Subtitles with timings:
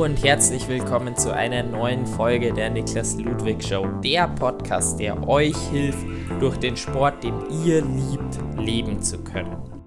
[0.00, 5.54] Und herzlich willkommen zu einer neuen Folge der Niklas Ludwig Show, der Podcast, der euch
[5.70, 6.06] hilft,
[6.40, 7.34] durch den Sport, den
[7.66, 9.79] ihr liebt, leben zu können.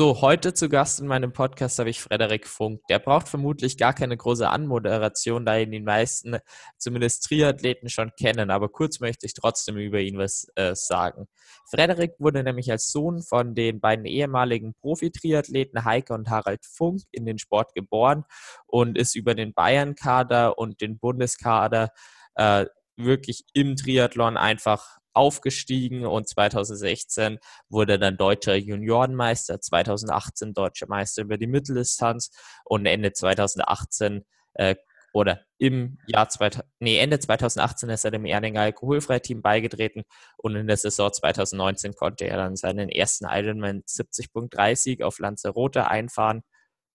[0.00, 2.80] So, heute zu Gast in meinem Podcast habe ich Frederik Funk.
[2.88, 6.38] Der braucht vermutlich gar keine große Anmoderation, da ihn die meisten,
[6.78, 8.50] zumindest Triathleten, schon kennen.
[8.50, 11.28] Aber kurz möchte ich trotzdem über ihn was äh, sagen.
[11.70, 17.26] Frederik wurde nämlich als Sohn von den beiden ehemaligen Profi-Triathleten Heike und Harald Funk in
[17.26, 18.24] den Sport geboren
[18.66, 21.90] und ist über den Bayern-Kader und den Bundeskader
[22.36, 22.64] äh,
[22.96, 27.38] wirklich im Triathlon einfach aufgestiegen und 2016
[27.68, 32.30] wurde er dann deutscher Juniorenmeister, 2018 deutscher Meister über die Mitteldistanz
[32.64, 34.24] und Ende 2018
[34.54, 34.76] äh,
[35.12, 40.04] oder im Jahr 2000, nee, Ende 2018 ist er dem Erdinger Alkoholfreiteam beigetreten
[40.36, 45.88] und in der Saison 2019 konnte er dann seinen ersten Ironman 70.3 Sieg auf Lanzarote
[45.88, 46.42] einfahren.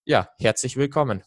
[0.05, 1.23] Ja, herzlich willkommen.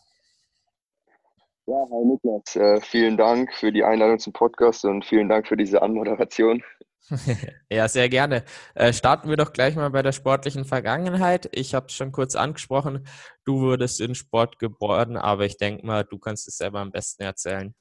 [1.68, 2.56] Ja, hi Niklas.
[2.56, 6.62] Äh, vielen Dank für die Einladung zum Podcast und vielen Dank für diese Anmoderation.
[7.70, 8.42] ja, sehr gerne.
[8.74, 11.50] Äh, starten wir doch gleich mal bei der sportlichen Vergangenheit.
[11.52, 13.06] Ich habe es schon kurz angesprochen,
[13.44, 17.24] du wurdest in Sport geboren, aber ich denke mal, du kannst es selber am besten
[17.24, 17.74] erzählen.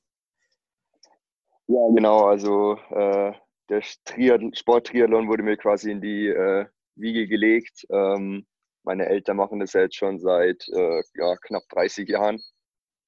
[1.67, 2.25] Ja, genau.
[2.25, 3.31] Also äh,
[3.69, 6.65] der Sport-Triathlon wurde mir quasi in die äh,
[6.95, 7.85] Wiege gelegt.
[7.89, 8.45] Ähm,
[8.83, 12.41] meine Eltern machen das jetzt schon seit äh, ja, knapp 30 Jahren.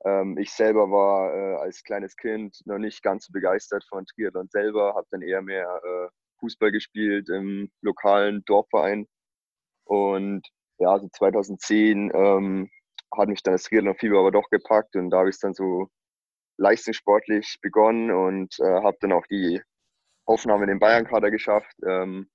[0.05, 4.47] Ähm, ich selber war äh, als kleines Kind noch nicht ganz so begeistert von Triathlon
[4.49, 9.07] selber, habe dann eher mehr äh, Fußball gespielt im lokalen Dorfverein.
[9.85, 10.47] Und
[10.77, 12.69] ja, so 2010 ähm,
[13.17, 15.89] hat mich dann das Triathlon-Fieber aber doch gepackt und da habe ich es dann so
[16.57, 19.61] leistungssportlich begonnen und äh, habe dann auch die
[20.25, 21.75] Aufnahme in den Bayern-Kader geschafft.
[21.87, 22.29] Ähm,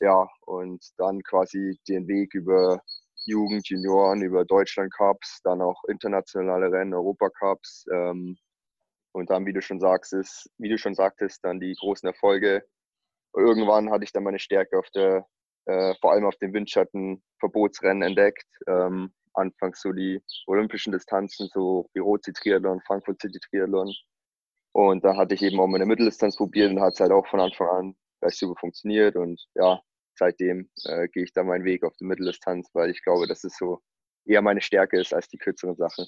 [0.00, 2.82] ja, und dann quasi den Weg über
[3.24, 8.36] Jugend, Junioren, über Deutschland Cups, dann auch internationale Rennen, Europacups ähm,
[9.12, 12.64] und dann, wie du schon sagst, ist, wie du schon sagtest, dann die großen Erfolge.
[13.34, 15.26] Irgendwann hatte ich dann meine Stärke auf der,
[15.66, 18.46] äh, vor allem auf dem Windschatten Verbotsrennen entdeckt.
[18.68, 23.92] Ähm, anfangs so die olympischen Distanzen, so Birozi Triathlon, Frankfurt City Triathlon.
[24.72, 27.40] Und da hatte ich eben auch meine Mitteldistanz probiert und hat es halt auch von
[27.40, 29.16] Anfang an gleich super funktioniert.
[29.16, 29.80] Und ja,
[30.20, 33.56] seitdem äh, gehe ich da meinen Weg auf die Mitteldistanz, weil ich glaube, dass es
[33.56, 33.80] so
[34.24, 36.06] eher meine Stärke ist als die kürzeren Sachen.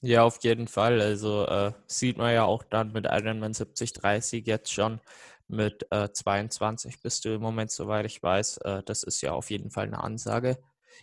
[0.00, 1.00] Ja, auf jeden Fall.
[1.00, 5.00] Also äh, sieht man ja auch dann mit Ironman 70, 30 jetzt schon.
[5.48, 8.58] Mit äh, 22 bist du im Moment, soweit ich weiß.
[8.58, 10.58] Äh, das ist ja auf jeden Fall eine Ansage.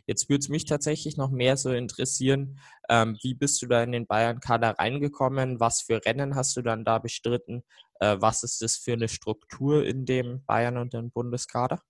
[0.08, 2.60] Jetzt würde es mich tatsächlich noch mehr so interessieren,
[2.90, 5.60] ähm, wie bist du da in den Bayern-Kader reingekommen?
[5.60, 7.64] Was für Rennen hast du dann da bestritten?
[8.00, 11.82] Äh, was ist das für eine Struktur in dem Bayern- und dem Bundeskader?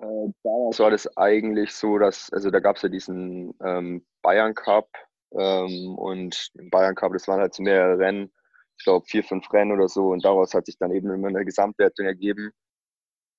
[0.00, 4.54] Äh, damals war das eigentlich so, dass, also da gab es ja diesen ähm, Bayern
[4.54, 4.88] Cup
[5.32, 8.32] ähm, und im Bayern Cup, das waren halt mehrere Rennen,
[8.78, 11.44] ich glaube vier, fünf Rennen oder so und daraus hat sich dann eben immer eine
[11.44, 12.52] Gesamtwertung ergeben.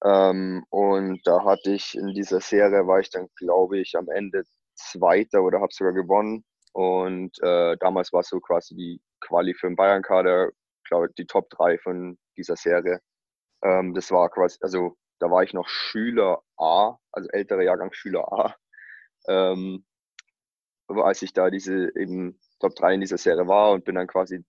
[0.03, 4.43] Ähm, und da hatte ich in dieser Serie, war ich dann, glaube ich, am Ende
[4.75, 6.45] Zweiter oder habe sogar gewonnen.
[6.73, 10.51] Und äh, damals war so quasi die Quali für den Bayern-Kader,
[10.85, 12.99] glaube ich, die Top 3 von dieser Serie.
[13.63, 18.31] Ähm, das war quasi, also da war ich noch Schüler A, also älterer Jahrgang Schüler
[18.31, 18.55] A.
[19.27, 19.85] Ähm,
[20.87, 24.43] als ich da diese eben Top 3 in dieser Serie war und bin dann quasi,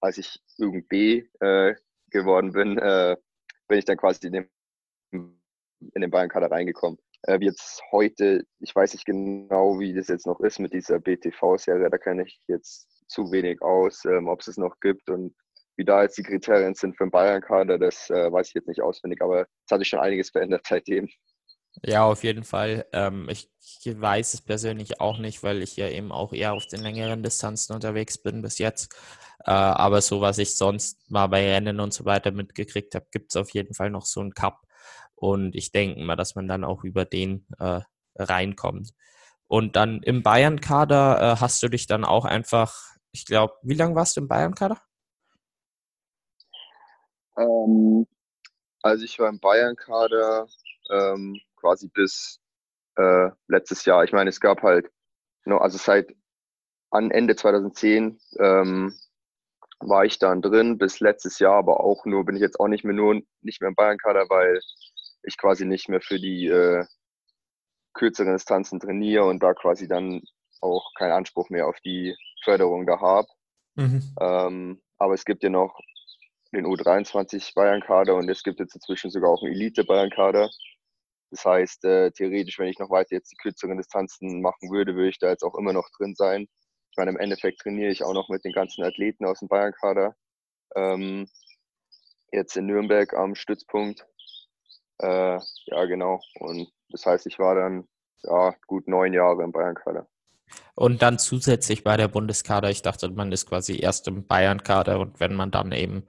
[0.00, 1.74] als ich Jugend B äh,
[2.10, 3.16] geworden bin, äh,
[3.68, 4.50] bin ich dann quasi in den,
[5.10, 6.98] in den Bayern-Kader reingekommen.
[7.22, 11.90] Äh, jetzt heute, ich weiß nicht genau, wie das jetzt noch ist mit dieser BTV-Serie,
[11.90, 15.34] da kenne ich jetzt zu wenig aus, ähm, ob es es noch gibt und
[15.76, 18.82] wie da jetzt die Kriterien sind für den Bayern-Kader, das äh, weiß ich jetzt nicht
[18.82, 21.08] auswendig, aber es hat sich schon einiges verändert seitdem.
[21.82, 22.86] Ja, auf jeden Fall.
[22.92, 23.50] Ähm, ich,
[23.86, 27.74] weiß es persönlich auch nicht, weil ich ja eben auch eher auf den längeren Distanzen
[27.74, 28.94] unterwegs bin bis jetzt.
[29.44, 33.32] Äh, aber so, was ich sonst mal bei Rennen und so weiter mitgekriegt habe, gibt
[33.32, 34.62] es auf jeden Fall noch so einen Cup.
[35.14, 37.80] Und ich denke mal, dass man dann auch über den äh,
[38.16, 38.90] reinkommt.
[39.46, 42.74] Und dann im Bayern-Kader äh, hast du dich dann auch einfach,
[43.12, 44.80] ich glaube, wie lange warst du im Bayern-Kader?
[47.36, 48.06] Ähm,
[48.82, 50.46] also ich war im Bayern-Kader
[50.90, 52.40] ähm, quasi bis
[52.96, 54.04] äh, letztes Jahr.
[54.04, 54.90] Ich meine, es gab halt,
[55.44, 56.14] no, also seit
[56.90, 58.94] an Ende 2010 ähm,
[59.80, 62.84] war ich dann drin bis letztes Jahr, aber auch nur bin ich jetzt auch nicht
[62.84, 64.60] mehr nur nicht mehr im Bayern-Kader, weil
[65.22, 66.84] ich quasi nicht mehr für die äh,
[67.94, 70.22] kürzeren Distanzen trainiere und da quasi dann
[70.60, 73.28] auch keinen Anspruch mehr auf die Förderung da habe.
[73.76, 74.14] Mhm.
[74.20, 75.78] Ähm, aber es gibt ja noch
[76.54, 80.50] den U23 Bayern-Kader und es gibt jetzt inzwischen sogar auch einen Elite-Bayern-Kader.
[81.30, 85.08] Das heißt, äh, theoretisch, wenn ich noch weiter jetzt die kürzeren Distanzen machen würde, würde
[85.08, 86.46] ich da jetzt auch immer noch drin sein.
[86.90, 90.14] Ich meine, im Endeffekt trainiere ich auch noch mit den ganzen Athleten aus dem Bayern-Kader.
[90.76, 91.28] Ähm,
[92.30, 94.06] jetzt in Nürnberg am Stützpunkt.
[94.98, 96.20] Äh, ja, genau.
[96.38, 97.88] Und das heißt, ich war dann
[98.22, 100.06] ja, gut neun Jahre im Bayern-Kader.
[100.76, 105.20] Und dann zusätzlich bei der Bundeskader, ich dachte, man ist quasi erst im Bayern-Kader und
[105.20, 106.06] wenn man dann eben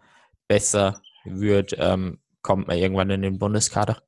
[0.47, 4.01] besser wird, ähm, kommt man irgendwann in den Bundeskader.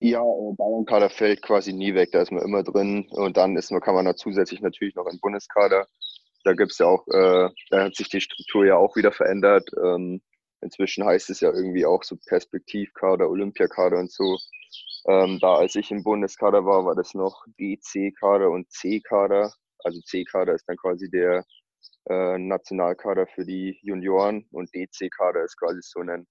[0.00, 3.70] Ja, äh, Bayern-Kader fällt quasi nie weg, da ist man immer drin und dann ist
[3.70, 5.86] man, kann man da zusätzlich natürlich noch den Bundeskader.
[6.44, 9.68] Da gibt es ja auch, äh, da hat sich die Struktur ja auch wieder verändert.
[9.82, 10.20] Ähm,
[10.60, 14.38] inzwischen heißt es ja irgendwie auch so Perspektivkader, Olympiakader und so.
[15.08, 19.52] Ähm, da als ich im Bundeskader war, war das noch DC-Kader und C-Kader.
[19.84, 21.44] Also C-Kader ist dann quasi der
[22.08, 26.26] äh, Nationalkader für die Junioren und DC-Kader ist quasi so ein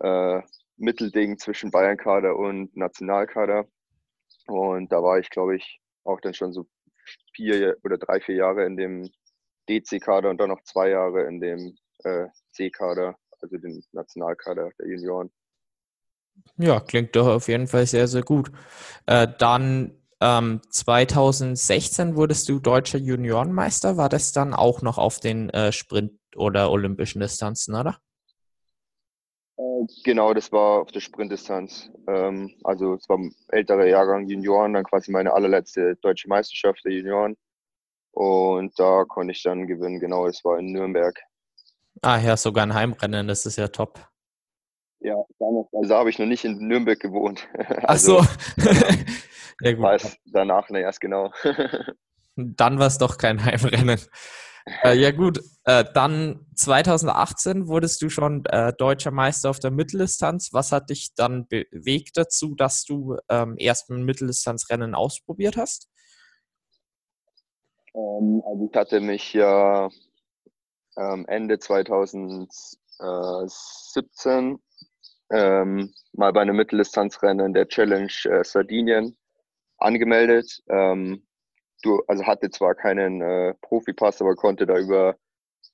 [0.00, 0.42] äh,
[0.76, 3.66] Mittelding zwischen Bayern-Kader und Nationalkader.
[4.46, 6.66] Und da war ich, glaube ich, auch dann schon so
[7.34, 9.10] vier oder drei, vier Jahre in dem
[9.68, 15.30] DC-Kader und dann noch zwei Jahre in dem äh, C-Kader, also dem Nationalkader der Junioren.
[16.56, 18.50] Ja, klingt doch auf jeden Fall sehr, sehr gut.
[19.06, 23.96] Äh, dann ähm, 2016 wurdest du deutscher Juniorenmeister.
[23.96, 27.98] War das dann auch noch auf den äh, Sprint- oder olympischen Distanzen, oder?
[29.56, 31.90] Äh, genau, das war auf der Sprintdistanz.
[32.06, 36.92] Ähm, also es war ein älterer Jahrgang Junioren, dann quasi meine allerletzte deutsche Meisterschaft der
[36.92, 37.36] Junioren.
[38.12, 41.18] Und da konnte ich dann gewinnen, genau, es war in Nürnberg.
[42.02, 44.09] Ah ja, sogar ein Heimrennen, das ist ja top.
[45.00, 47.48] Ja, damals, also habe ich noch nicht in Nürnberg gewohnt.
[47.84, 48.18] Ach so.
[48.18, 48.30] Also,
[49.62, 49.82] ja, gut.
[49.82, 51.32] War es danach, ne, erst genau.
[52.36, 54.00] Dann war es doch kein Heimrennen.
[54.82, 60.50] Äh, ja gut, äh, dann 2018 wurdest du schon äh, deutscher Meister auf der Mitteldistanz.
[60.52, 65.88] Was hat dich dann bewegt dazu, dass du ähm, erst ein Mitteldistanzrennen ausprobiert hast?
[67.94, 69.88] Ähm, also ich hatte mich ja
[70.96, 74.58] ähm, Ende 2017
[75.30, 79.16] ähm, mal bei einem Mitteldistanzrennen der Challenge äh, Sardinien
[79.78, 80.62] angemeldet.
[80.68, 81.26] Ähm,
[81.82, 85.16] du, also hatte zwar keinen äh, Profipass, aber konnte da über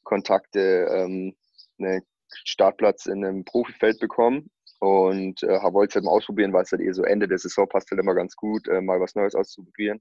[0.04, 1.34] Kontakte ähm,
[1.78, 2.02] einen
[2.44, 6.82] Startplatz in einem Profifeld bekommen und äh, wollte es halt mal ausprobieren, weil es halt
[6.82, 10.00] eh so Ende der Saison passt halt immer ganz gut, äh, mal was Neues auszuprobieren.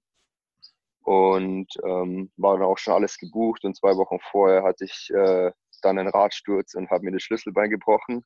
[1.02, 5.52] Und ähm, war dann auch schon alles gebucht und zwei Wochen vorher hatte ich äh,
[5.82, 8.24] dann einen Radsturz und habe mir das Schlüsselbein gebrochen.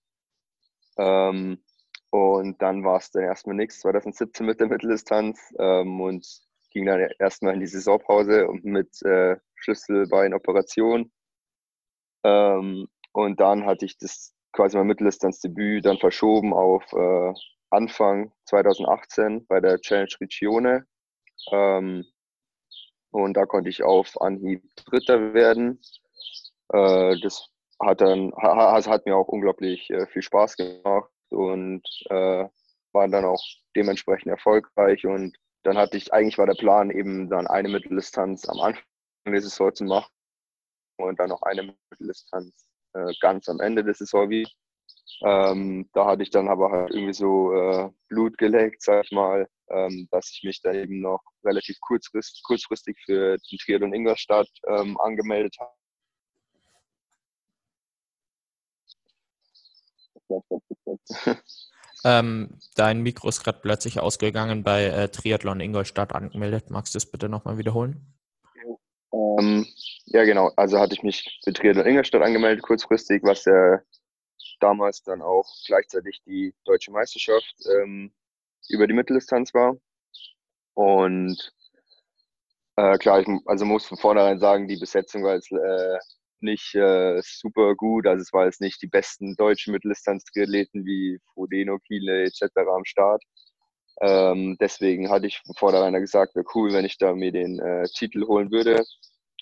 [1.00, 1.64] Ähm,
[2.12, 6.28] und dann war es dann erstmal nichts, 2017 mit der Mitteldistanz ähm, und
[6.72, 11.12] ging dann erstmal in die Saisonpause und mit äh, Schlüsselbeinoperation.
[12.24, 17.34] Ähm, und dann hatte ich das quasi mein Mitteldistanzdebüt dann verschoben auf äh,
[17.70, 20.86] Anfang 2018 bei der Challenge Regione.
[21.52, 22.06] Ähm,
[23.12, 25.80] und da konnte ich auf Anhieb Dritter werden.
[26.74, 27.50] Äh, das
[27.82, 32.46] hat dann hat, hat mir auch unglaublich äh, viel Spaß gemacht und äh,
[32.92, 33.42] war dann auch
[33.76, 38.60] dementsprechend erfolgreich und dann hatte ich, eigentlich war der Plan eben dann eine Mitteldistanz am
[38.60, 38.84] Anfang
[39.26, 40.12] der Saison zu machen
[40.98, 44.48] und dann noch eine Mitteldistanz äh, ganz am Ende der Saison wie.
[45.22, 49.48] Ähm, da hatte ich dann aber halt irgendwie so äh, Blut geleckt, sag ich mal,
[49.70, 55.00] ähm, dass ich mich da eben noch relativ kurzfristig, kurzfristig für den Triathlon Ingolstadt ähm,
[55.00, 55.79] angemeldet habe
[62.04, 66.70] ähm, dein Mikro ist gerade plötzlich ausgegangen bei äh, Triathlon Ingolstadt angemeldet.
[66.70, 68.16] Magst du es bitte nochmal wiederholen?
[69.12, 69.66] Ähm,
[70.06, 70.52] ja, genau.
[70.56, 73.80] Also hatte ich mich für Triathlon Ingolstadt angemeldet, kurzfristig, was ja
[74.60, 78.14] damals dann auch gleichzeitig die deutsche Meisterschaft ähm,
[78.68, 79.78] über die Mitteldistanz war.
[80.74, 81.54] Und
[82.76, 85.98] äh, klar, ich also muss von vornherein sagen, die Besetzung war jetzt äh,
[86.42, 88.08] nicht äh, super gut.
[88.08, 92.44] Also es war jetzt nicht die besten deutschen Mitteldistanz-Triathleten wie Frodeno, Kiele etc.
[92.76, 93.24] am Start.
[94.02, 97.86] Ähm, deswegen hatte ich von vornherein gesagt, wäre cool, wenn ich da mir den äh,
[97.94, 98.84] Titel holen würde.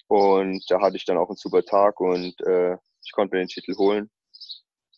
[0.07, 3.49] Und da hatte ich dann auch einen super Tag und äh, ich konnte mir den
[3.49, 4.09] Titel holen.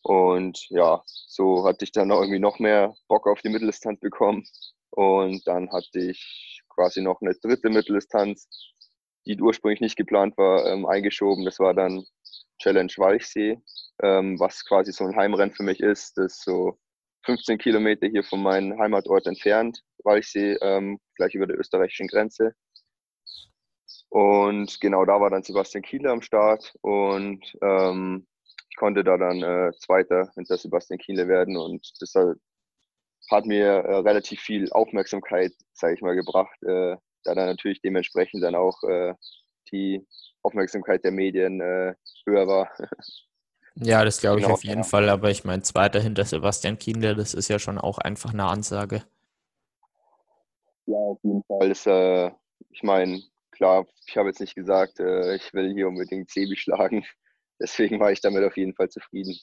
[0.03, 4.43] Und ja, so hatte ich dann irgendwie noch mehr Bock auf die Mitteldistanz bekommen.
[4.91, 8.47] Und dann hatte ich quasi noch eine dritte Mitteldistanz
[9.25, 11.45] die ursprünglich nicht geplant war, ähm, eingeschoben.
[11.45, 12.05] Das war dann
[12.59, 13.59] Challenge Walchsee,
[14.01, 16.17] ähm, was quasi so ein Heimrennen für mich ist.
[16.17, 16.77] Das ist so
[17.25, 22.53] 15 Kilometer hier von meinem Heimatort entfernt, Walchsee, ähm, gleich über der österreichischen Grenze.
[24.09, 28.27] Und genau da war dann Sebastian Kiele am Start und ähm,
[28.69, 32.15] ich konnte da dann äh, Zweiter hinter Sebastian Kiele werden und das
[33.29, 38.43] hat mir äh, relativ viel Aufmerksamkeit, sage ich mal, gebracht, äh, da dann natürlich dementsprechend
[38.43, 39.13] dann auch äh,
[39.71, 40.05] die
[40.41, 41.93] Aufmerksamkeit der Medien äh,
[42.25, 42.69] höher war.
[43.81, 44.83] Ja, das glaube ich genau, auf jeden ja.
[44.83, 48.43] Fall, aber ich meine, zweiter hinter Sebastian Kienle, das ist ja schon auch einfach eine
[48.45, 49.03] Ansage.
[50.85, 51.71] Ja, auf jeden Fall.
[51.71, 52.31] Ist, äh,
[52.71, 53.21] ich meine,
[53.51, 57.05] klar, ich habe jetzt nicht gesagt, äh, ich will hier unbedingt Sebi schlagen.
[57.59, 59.37] Deswegen war ich damit auf jeden Fall zufrieden.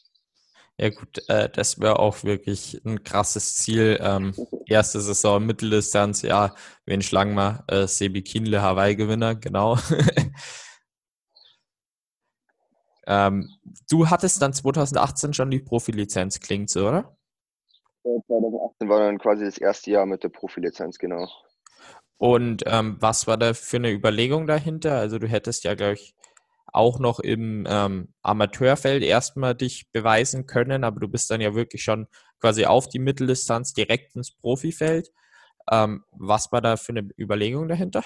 [0.78, 3.98] Ja gut, äh, das wäre auch wirklich ein krasses Ziel.
[4.00, 4.34] Ähm,
[4.66, 6.54] erste Saison Mitteldistanz, ja,
[6.84, 7.64] wen schlagen wir?
[7.68, 9.78] Äh, Sebi Kienle, Hawaii-Gewinner, genau.
[13.06, 13.48] ähm,
[13.88, 17.16] du hattest dann 2018 schon die Profilizenz, klingt so, oder?
[18.02, 21.26] 2018 war dann quasi das erste Jahr mit der Profilizenz, genau.
[22.18, 24.98] Und ähm, was war da für eine Überlegung dahinter?
[24.98, 26.14] Also du hättest ja, glaube ich,
[26.76, 31.82] auch noch im ähm, Amateurfeld erstmal dich beweisen können, aber du bist dann ja wirklich
[31.82, 32.06] schon
[32.40, 35.10] quasi auf die Mitteldistanz direkt ins Profifeld.
[35.70, 38.04] Ähm, was war da für eine Überlegung dahinter?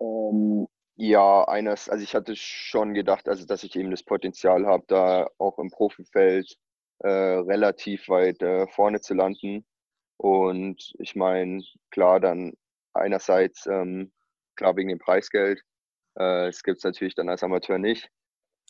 [0.00, 4.84] Ähm, ja, eines, also ich hatte schon gedacht, also dass ich eben das Potenzial habe,
[4.86, 6.56] da auch im Profifeld
[6.98, 9.64] äh, relativ weit äh, vorne zu landen.
[10.18, 12.52] Und ich meine, klar, dann
[12.92, 14.12] einerseits, ähm,
[14.54, 15.62] klar wegen dem Preisgeld,
[16.16, 18.08] äh, das gibt es natürlich dann als Amateur nicht.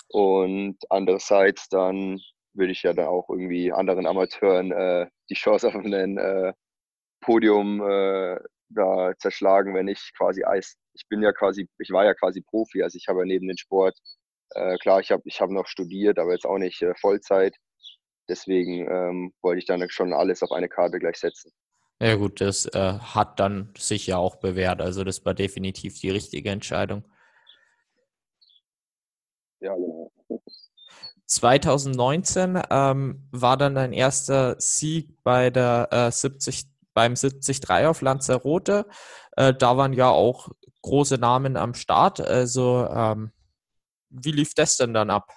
[0.08, 2.20] Und andererseits dann
[2.54, 6.52] würde ich ja dann auch irgendwie anderen Amateuren äh, die Chance auf ein äh,
[7.20, 10.76] Podium äh, da zerschlagen, wenn ich quasi Eis.
[10.94, 13.56] Ich bin ja quasi, ich war ja quasi Profi, also ich habe ja neben dem
[13.56, 13.96] Sport,
[14.50, 17.56] äh, klar, ich habe ich hab noch studiert, aber jetzt auch nicht äh, Vollzeit.
[18.28, 21.50] Deswegen ähm, wollte ich dann schon alles auf eine Karte gleich setzen.
[22.00, 24.80] Ja gut, das äh, hat dann sich ja auch bewährt.
[24.80, 27.04] Also das war definitiv die richtige Entscheidung.
[29.62, 30.10] Ja, genau.
[31.26, 38.86] 2019 ähm, war dann dein erster Sieg bei der äh, 70, beim 73 auf Lanzarote.
[39.36, 40.48] Äh, da waren ja auch
[40.82, 42.20] große Namen am Start.
[42.20, 43.30] Also ähm,
[44.10, 45.30] wie lief das denn dann ab?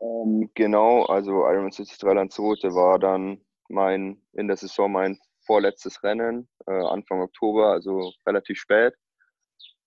[0.00, 6.46] Ähm, genau, also Ironman 73 Lanzarote war dann mein in der Saison mein vorletztes Rennen,
[6.66, 8.94] äh, Anfang Oktober, also relativ spät.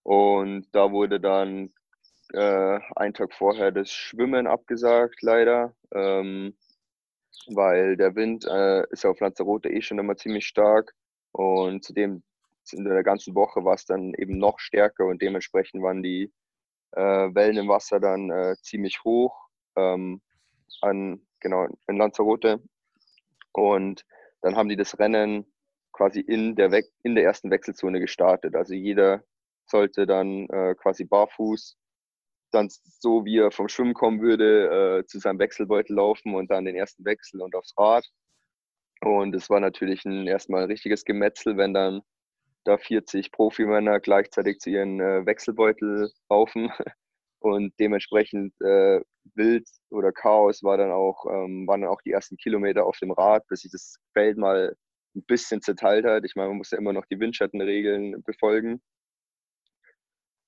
[0.03, 1.71] Und da wurde dann
[2.33, 6.55] äh, einen Tag vorher das Schwimmen abgesagt, leider, ähm,
[7.47, 10.93] weil der Wind äh, ist auf Lanzarote eh schon immer ziemlich stark
[11.31, 12.23] und zudem
[12.71, 16.31] in der ganzen Woche war es dann eben noch stärker und dementsprechend waren die
[16.91, 19.35] äh, Wellen im Wasser dann äh, ziemlich hoch
[19.75, 20.21] ähm,
[20.81, 22.61] an, genau, in Lanzarote
[23.51, 24.05] und
[24.41, 25.45] dann haben die das Rennen
[25.91, 28.55] quasi in der, We in der ersten Wechselzone gestartet.
[28.55, 29.23] Also jeder
[29.65, 31.77] sollte dann äh, quasi barfuß
[32.51, 36.65] dann so, wie er vom Schwimmen kommen würde, äh, zu seinem Wechselbeutel laufen und dann
[36.65, 38.05] den ersten Wechsel und aufs Rad.
[39.01, 42.01] Und es war natürlich ein, erstmal ein richtiges Gemetzel, wenn dann
[42.65, 46.71] da 40 Profimänner gleichzeitig zu ihren äh, Wechselbeutel laufen.
[47.39, 49.01] Und dementsprechend äh,
[49.33, 53.11] wild oder Chaos war dann auch, ähm, waren dann auch die ersten Kilometer auf dem
[53.11, 54.75] Rad, bis sich das Feld mal
[55.15, 56.23] ein bisschen zerteilt hat.
[56.23, 58.79] Ich meine, man muss ja immer noch die Windschattenregeln befolgen.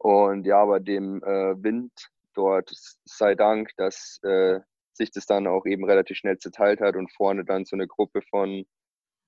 [0.04, 1.94] Und ja, bei dem äh, Wind
[2.34, 2.70] dort
[3.06, 4.60] sei Dank, dass äh,
[4.92, 8.22] sich das dann auch eben relativ schnell zerteilt hat und vorne dann so eine Gruppe
[8.30, 8.66] von,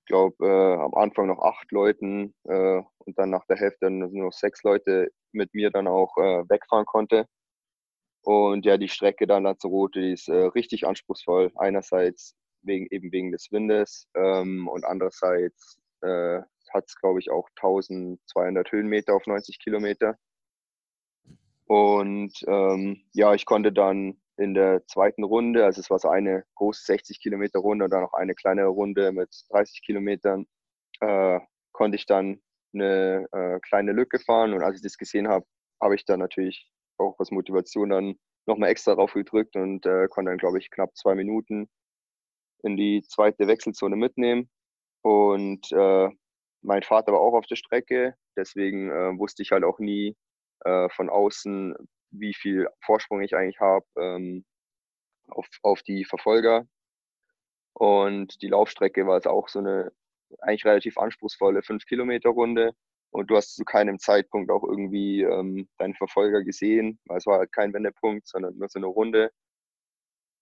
[0.04, 4.34] glaube, äh, am Anfang noch acht Leuten äh, und dann nach der Hälfte nur noch
[4.34, 7.26] sechs Leute mit mir dann auch äh, wegfahren konnte.
[8.22, 11.52] Und ja, die Strecke dann Lanzarote, die ist äh, richtig anspruchsvoll.
[11.56, 18.70] Einerseits wegen, eben wegen des Windes ähm, und andererseits hat es, glaube ich, auch 1200
[18.70, 20.16] Höhenmeter auf 90 Kilometer.
[21.66, 26.44] Und ähm, ja, ich konnte dann in der zweiten Runde, also es war so eine
[26.54, 30.46] große 60 Kilometer Runde und dann noch eine kleinere Runde mit 30 Kilometern,
[31.00, 31.40] äh,
[31.72, 32.40] konnte ich dann
[32.74, 34.52] eine äh, kleine Lücke fahren.
[34.52, 35.46] Und als ich das gesehen habe,
[35.80, 38.14] habe ich dann natürlich auch aus Motivation dann
[38.46, 41.68] nochmal extra drauf gedrückt und äh, konnte dann, glaube ich, knapp zwei Minuten
[42.62, 44.48] in die zweite Wechselzone mitnehmen.
[45.02, 46.08] Und äh,
[46.62, 50.16] mein Vater war auch auf der Strecke, deswegen äh, wusste ich halt auch nie,
[50.64, 51.74] äh, von außen,
[52.10, 54.44] wie viel Vorsprung ich eigentlich habe ähm,
[55.28, 56.66] auf, auf die Verfolger.
[57.74, 59.92] Und die Laufstrecke war jetzt auch so eine
[60.40, 62.72] eigentlich relativ anspruchsvolle 5-Kilometer-Runde.
[63.10, 66.98] Und du hast zu keinem Zeitpunkt auch irgendwie ähm, deinen Verfolger gesehen.
[67.14, 69.30] Es war halt kein Wendepunkt, sondern nur so eine Runde.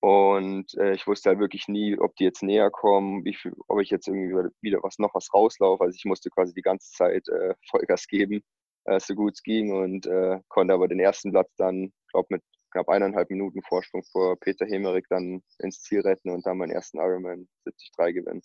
[0.00, 3.80] Und äh, ich wusste halt wirklich nie, ob die jetzt näher kommen, wie viel, ob
[3.80, 5.84] ich jetzt irgendwie wieder was noch was rauslaufe.
[5.84, 8.42] Also ich musste quasi die ganze Zeit äh, Vollgas geben
[8.84, 12.42] äh, so gut es ging und äh, konnte aber den ersten Platz dann, glaube mit
[12.74, 16.98] knapp eineinhalb Minuten Vorsprung vor Peter Hemerik dann ins Ziel retten und dann meinen ersten
[16.98, 18.42] Ironman 73 gewinnen.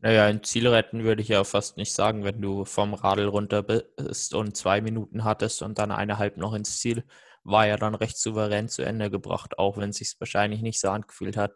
[0.00, 3.64] Naja, ein Ziel retten würde ich ja fast nicht sagen, wenn du vom Radl runter
[3.64, 7.02] bist und zwei Minuten hattest und dann eineinhalb noch ins Ziel,
[7.42, 10.90] war ja dann recht souverän zu Ende gebracht, auch wenn es sich wahrscheinlich nicht so
[10.90, 11.52] angefühlt hat,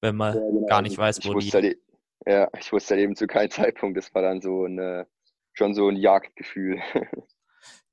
[0.00, 0.66] wenn man ja, genau.
[0.66, 1.52] gar nicht weiß, wo ich die...
[1.52, 5.06] Halt, e-, ja, ich wusste halt eben zu keinem Zeitpunkt, das war dann so eine,
[5.52, 6.80] schon so ein Jagdgefühl.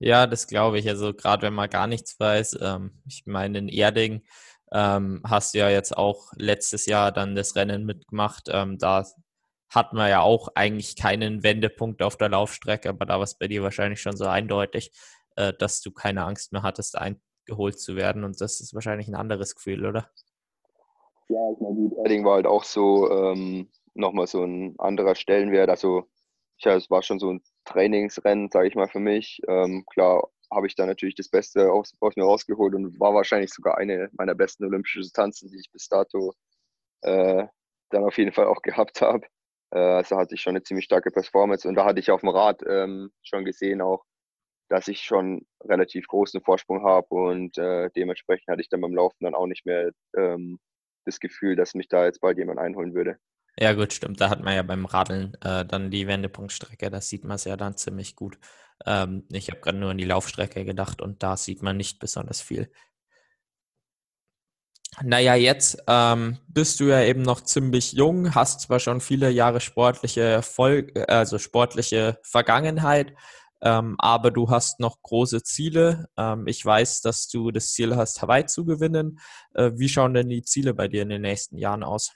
[0.03, 0.89] Ja, das glaube ich.
[0.89, 2.59] Also gerade wenn man gar nichts weiß.
[2.61, 4.21] Ähm, ich meine, in Erding
[4.73, 8.49] ähm, hast du ja jetzt auch letztes Jahr dann das Rennen mitgemacht.
[8.51, 9.05] Ähm, da
[9.69, 13.47] hat man ja auch eigentlich keinen Wendepunkt auf der Laufstrecke, aber da war es bei
[13.47, 14.91] dir wahrscheinlich schon so eindeutig,
[15.37, 18.25] äh, dass du keine Angst mehr hattest, eingeholt zu werden.
[18.25, 20.09] Und das ist wahrscheinlich ein anderes Gefühl, oder?
[21.29, 25.69] Ja, ich meine, gut, Erding war halt auch so ähm, nochmal so ein anderer Stellenwert.
[25.69, 26.09] Also
[26.57, 29.41] ja, es war schon so ein Trainingsrennen, sage ich mal, für mich.
[29.47, 33.51] Ähm, klar habe ich da natürlich das Beste aus, aus, mir rausgeholt und war wahrscheinlich
[33.51, 36.33] sogar eine meiner besten olympischen Distanzen, die ich bis dato
[37.01, 37.45] äh,
[37.89, 39.27] dann auf jeden Fall auch gehabt habe.
[39.71, 42.29] Äh, also hatte ich schon eine ziemlich starke Performance und da hatte ich auf dem
[42.29, 44.03] Rad ähm, schon gesehen auch,
[44.69, 49.23] dass ich schon relativ großen Vorsprung habe und äh, dementsprechend hatte ich dann beim Laufen
[49.23, 50.59] dann auch nicht mehr ähm,
[51.05, 53.17] das Gefühl, dass mich da jetzt bald jemand einholen würde.
[53.57, 54.19] Ja, gut, stimmt.
[54.19, 57.55] Da hat man ja beim Radeln äh, dann die Wendepunktstrecke, da sieht man es ja
[57.55, 58.37] dann ziemlich gut.
[58.85, 62.41] Ähm, ich habe gerade nur an die Laufstrecke gedacht und da sieht man nicht besonders
[62.41, 62.71] viel.
[65.01, 69.59] Naja, jetzt ähm, bist du ja eben noch ziemlich jung, hast zwar schon viele Jahre
[69.59, 73.13] sportliche Erfolg, also sportliche Vergangenheit,
[73.61, 76.09] ähm, aber du hast noch große Ziele.
[76.15, 79.19] Ähm, ich weiß, dass du das Ziel hast, Hawaii zu gewinnen.
[79.55, 82.11] Äh, wie schauen denn die Ziele bei dir in den nächsten Jahren aus?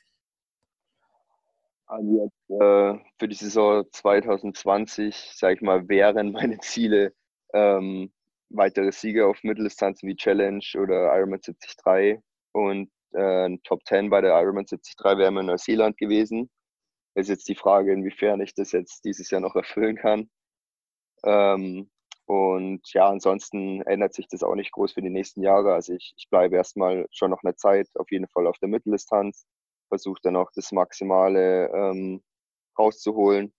[1.88, 7.14] Also jetzt äh, für die Saison 2020, sage ich mal, wären meine Ziele
[7.54, 8.12] ähm,
[8.50, 12.20] weitere Siege auf Mitteldistanzen wie Challenge oder Ironman 73
[12.52, 16.50] und äh, Top 10 bei der Ironman 73 wäre in Neuseeland gewesen.
[17.16, 20.30] Ist jetzt die Frage, inwiefern ich das jetzt dieses Jahr noch erfüllen kann.
[21.24, 21.90] Ähm,
[22.26, 25.74] und ja, ansonsten ändert sich das auch nicht groß für die nächsten Jahre.
[25.74, 29.48] Also ich, ich bleibe erstmal schon noch eine Zeit auf jeden Fall auf der Mitteldistanz
[29.88, 32.22] versuche dann auch das Maximale ähm,
[32.78, 33.54] rauszuholen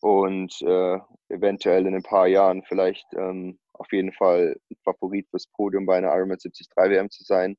[0.00, 0.98] und äh,
[1.28, 6.14] eventuell in ein paar Jahren vielleicht ähm, auf jeden Fall Favorit fürs Podium bei einer
[6.14, 7.56] Ironman 73 WM zu sein.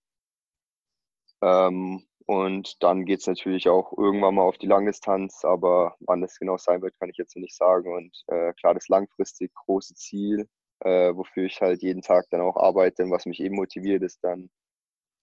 [1.41, 6.39] Ähm, und dann geht es natürlich auch irgendwann mal auf die Langdistanz, aber wann das
[6.39, 7.93] genau sein wird, kann ich jetzt noch nicht sagen.
[7.93, 10.47] Und äh, klar, das langfristig große Ziel,
[10.81, 14.23] äh, wofür ich halt jeden Tag dann auch arbeite und was mich eben motiviert, ist
[14.23, 14.49] dann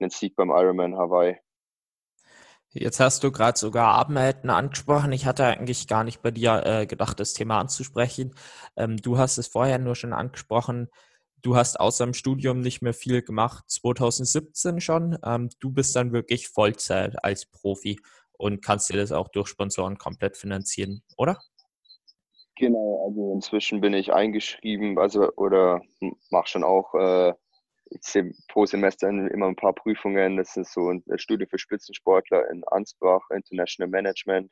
[0.00, 1.38] ein Sieg beim Ironman Hawaii.
[2.72, 5.10] Jetzt hast du gerade sogar Abmelden angesprochen.
[5.12, 8.32] Ich hatte eigentlich gar nicht bei dir äh, gedacht, das Thema anzusprechen.
[8.76, 10.88] Ähm, du hast es vorher nur schon angesprochen.
[11.42, 15.18] Du hast außer dem Studium nicht mehr viel gemacht, 2017 schon.
[15.24, 17.98] Ähm, du bist dann wirklich Vollzeit als Profi
[18.34, 21.38] und kannst dir das auch durch Sponsoren komplett finanzieren, oder?
[22.56, 25.80] Genau, also inzwischen bin ich eingeschrieben, also oder
[26.30, 27.32] mache schon auch äh,
[27.90, 30.36] ich sehe pro Semester immer ein paar Prüfungen.
[30.36, 34.50] Das ist so eine Studie für Spitzensportler in Ansbach, International Management.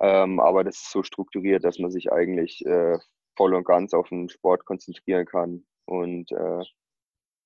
[0.00, 2.98] Ähm, aber das ist so strukturiert, dass man sich eigentlich äh,
[3.36, 5.66] voll und ganz auf den Sport konzentrieren kann.
[5.86, 6.62] Und äh,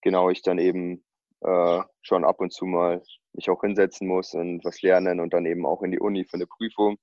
[0.02, 1.04] genau ich dann eben
[1.40, 5.46] äh, schon ab und zu mal mich auch hinsetzen muss und was lernen und dann
[5.46, 6.98] eben auch in die Uni für eine Prüfung.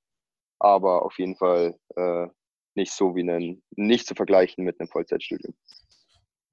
[0.60, 2.28] Aber auf jeden Fall äh,
[2.76, 5.56] nicht so wie ein, nicht zu vergleichen mit einem Vollzeitstudium.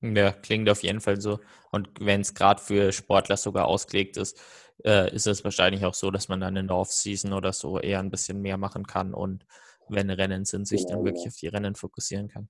[0.03, 1.41] Ja, klingt auf jeden Fall so.
[1.71, 4.41] Und wenn es gerade für Sportler sogar ausgelegt ist,
[4.85, 8.01] äh, ist es wahrscheinlich auch so, dass man dann in der Off-Season oder so eher
[8.01, 9.47] ein bisschen mehr machen kann und
[9.89, 12.49] wenn Rennen sind, sich dann wirklich auf die Rennen fokussieren kann.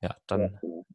[0.00, 0.86] Ja, dann, genau.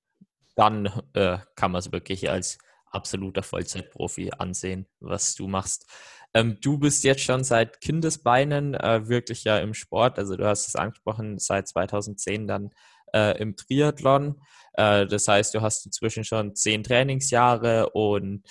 [0.55, 2.57] dann äh, kann man es wirklich als
[2.89, 5.85] absoluter Vollzeitprofi ansehen, was du machst.
[6.33, 10.17] Ähm, du bist jetzt schon seit Kindesbeinen äh, wirklich ja im Sport.
[10.17, 12.71] Also du hast es angesprochen, seit 2010 dann
[13.13, 14.41] äh, im Triathlon.
[14.77, 18.43] Äh, das heißt, du hast inzwischen schon zehn Trainingsjahre und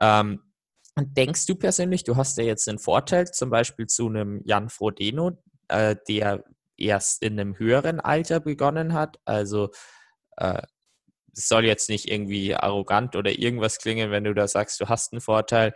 [0.00, 0.40] ähm,
[0.96, 5.32] denkst du persönlich, du hast ja jetzt den Vorteil zum Beispiel zu einem Jan Frodeno,
[5.68, 6.44] äh, der
[6.76, 9.18] erst in einem höheren Alter begonnen hat.
[9.24, 9.70] Also
[10.36, 10.62] äh,
[11.32, 15.20] soll jetzt nicht irgendwie arrogant oder irgendwas klingen, wenn du da sagst, du hast einen
[15.20, 15.72] Vorteil.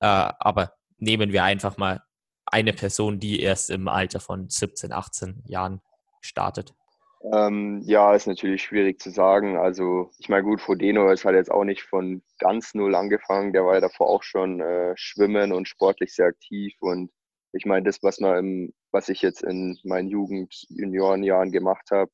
[0.00, 0.06] Äh,
[0.38, 2.02] aber nehmen wir einfach mal
[2.46, 5.80] eine Person, die erst im Alter von 17, 18 Jahren
[6.20, 6.74] startet.
[7.22, 9.58] Ähm, ja, ist natürlich schwierig zu sagen.
[9.58, 13.52] Also, ich meine, gut, Frodeno ist halt jetzt auch nicht von ganz null angefangen.
[13.52, 16.74] Der war ja davor auch schon äh, schwimmen und sportlich sehr aktiv.
[16.80, 17.10] Und
[17.52, 22.10] ich meine, das, was, man im, was ich jetzt in meinen Jugend-Juniorenjahren gemacht habe,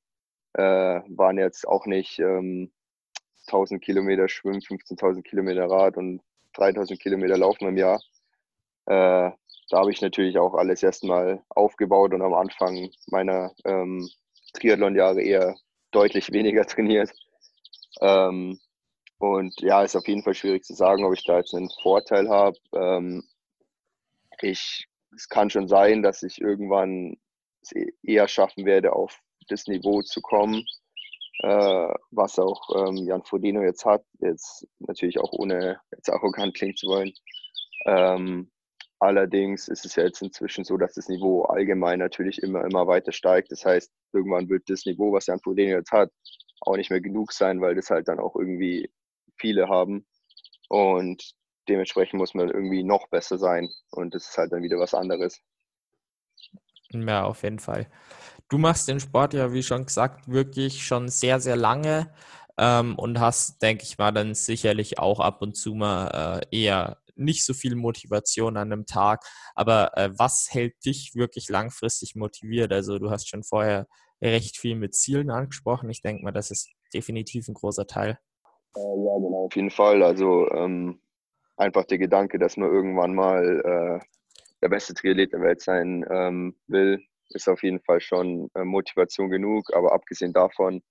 [0.55, 2.73] äh, waren jetzt auch nicht ähm,
[3.47, 6.23] 1000 Kilometer Schwimmen, 15.000 Kilometer Rad und
[6.55, 8.01] 3000 Kilometer Laufen im Jahr.
[8.87, 9.31] Äh,
[9.71, 14.09] da habe ich natürlich auch alles erstmal aufgebaut und am Anfang meiner ähm,
[14.53, 15.57] Triathlon-Jahre eher
[15.91, 17.11] deutlich weniger trainiert.
[18.01, 18.61] Ähm,
[19.19, 22.29] und ja, ist auf jeden Fall schwierig zu sagen, ob ich da jetzt einen Vorteil
[22.29, 22.59] habe.
[22.75, 23.25] Ähm,
[24.43, 27.17] ich, es kann schon sein, dass ich irgendwann
[27.63, 30.65] es e-, eher schaffen werde, auf das Niveau zu kommen,
[31.43, 34.05] äh, was auch ähm, Jan Frodeno jetzt hat.
[34.21, 37.13] Jetzt natürlich auch ohne jetzt arrogant klingen zu wollen.
[37.87, 38.51] Ähm,
[38.99, 43.13] allerdings ist es ja jetzt inzwischen so, dass das Niveau allgemein natürlich immer, immer weiter
[43.13, 43.51] steigt.
[43.53, 46.11] Das heißt, irgendwann wird das Niveau, was Jan Frodeno jetzt hat,
[46.61, 48.91] auch nicht mehr genug sein, weil das halt dann auch irgendwie
[49.37, 50.07] viele haben.
[50.69, 51.35] Und
[51.69, 53.69] dementsprechend muss man irgendwie noch besser sein.
[53.91, 55.41] Und das ist halt dann wieder was anderes.
[56.91, 57.89] Ja, auf jeden Fall.
[58.49, 62.13] Du machst den Sport ja, wie schon gesagt, wirklich schon sehr, sehr lange
[62.59, 66.99] ähm, und hast, denke ich mal, dann sicherlich auch ab und zu mal äh, eher
[67.17, 69.25] nicht so viel Motivation an einem Tag.
[69.55, 72.73] Aber äh, was hält dich wirklich langfristig motiviert?
[72.73, 73.87] Also du hast schon vorher
[74.23, 75.91] recht viel mit Zielen angesprochen.
[75.91, 78.19] Ich denke mal, das ist definitiv ein großer Teil.
[78.77, 80.03] Äh, ja, genau, auf jeden Fall.
[80.03, 81.01] Also ähm,
[81.57, 84.07] einfach der Gedanke, dass man irgendwann mal äh,
[84.63, 89.31] der beste Triathlet der Welt sein ähm, will, ist auf jeden Fall schon äh, Motivation
[89.31, 89.75] genug.
[89.75, 90.83] Aber abgesehen davon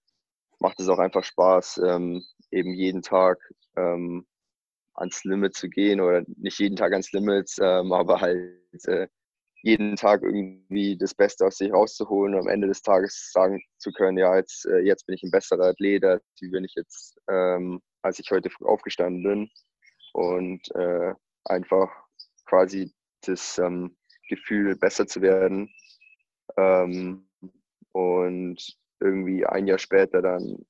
[0.59, 3.37] macht es auch einfach Spaß, ähm, eben jeden Tag
[3.75, 4.25] ähm,
[4.95, 9.07] ans Limit zu gehen oder nicht jeden Tag ans Limit, ähm, aber halt äh,
[9.65, 13.91] jeden Tag irgendwie das Beste aus sich rauszuholen und am Ende des Tages sagen zu
[13.91, 16.03] können, ja, jetzt, äh, jetzt bin ich ein besserer Athlet,
[16.39, 19.49] wie bin ich jetzt, ähm, als ich heute früh aufgestanden bin.
[20.13, 21.13] Und äh,
[21.45, 21.89] einfach
[22.45, 23.97] quasi das ähm,
[24.29, 25.69] Gefühl, besser zu werden.
[26.57, 27.27] Ähm,
[27.91, 28.57] und
[28.99, 30.63] irgendwie ein Jahr später dann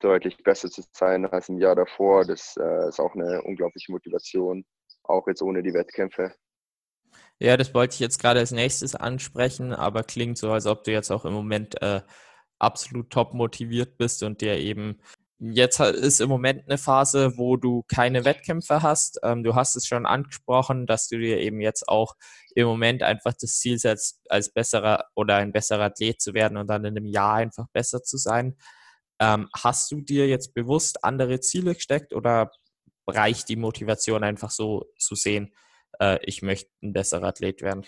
[0.00, 2.24] deutlich besser zu sein als im Jahr davor.
[2.24, 4.64] Das äh, ist auch eine unglaubliche Motivation,
[5.04, 6.34] auch jetzt ohne die Wettkämpfe.
[7.38, 10.92] Ja, das wollte ich jetzt gerade als nächstes ansprechen, aber klingt so, als ob du
[10.92, 12.02] jetzt auch im Moment äh,
[12.58, 15.00] absolut top motiviert bist und dir eben
[15.42, 19.20] Jetzt ist im Moment eine Phase, wo du keine Wettkämpfe hast.
[19.22, 22.14] Ähm, du hast es schon angesprochen, dass du dir eben jetzt auch
[22.54, 26.66] im Moment einfach das Ziel setzt, als besserer oder ein besserer Athlet zu werden und
[26.68, 28.58] dann in einem Jahr einfach besser zu sein.
[29.20, 32.50] Ähm, hast du dir jetzt bewusst andere Ziele gesteckt oder
[33.06, 35.54] reicht die Motivation einfach so zu sehen,
[36.00, 37.86] äh, ich möchte ein besserer Athlet werden?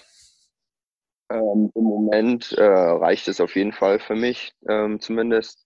[1.31, 5.65] Ähm, Im Moment äh, reicht es auf jeden Fall für mich ähm, zumindest.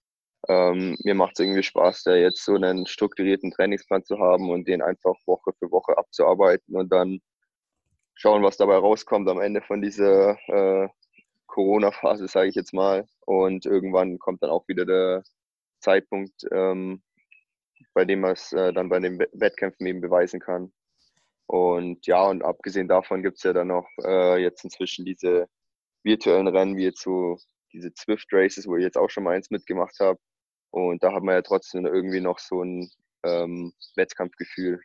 [0.48, 4.68] Ähm, mir macht es irgendwie Spaß, da jetzt so einen strukturierten Trainingsplan zu haben und
[4.68, 7.18] den einfach Woche für Woche abzuarbeiten und dann
[8.14, 10.88] schauen, was dabei rauskommt am Ende von dieser äh,
[11.46, 13.07] Corona-Phase, sage ich jetzt mal.
[13.24, 15.24] Und irgendwann kommt dann auch wieder der
[15.87, 17.01] Zeitpunkt, ähm,
[17.94, 20.72] bei dem man es äh, dann bei den Wettkämpfen eben beweisen kann.
[21.46, 25.46] Und ja, und abgesehen davon gibt es ja dann noch äh, jetzt inzwischen diese
[26.03, 27.38] virtuellen Rennen, wie jetzt so
[27.72, 30.18] diese Zwift Races, wo ich jetzt auch schon mal eins mitgemacht habe.
[30.70, 32.90] Und da hat man ja trotzdem irgendwie noch so ein
[33.25, 34.81] ähm, Wettkampfgefühl.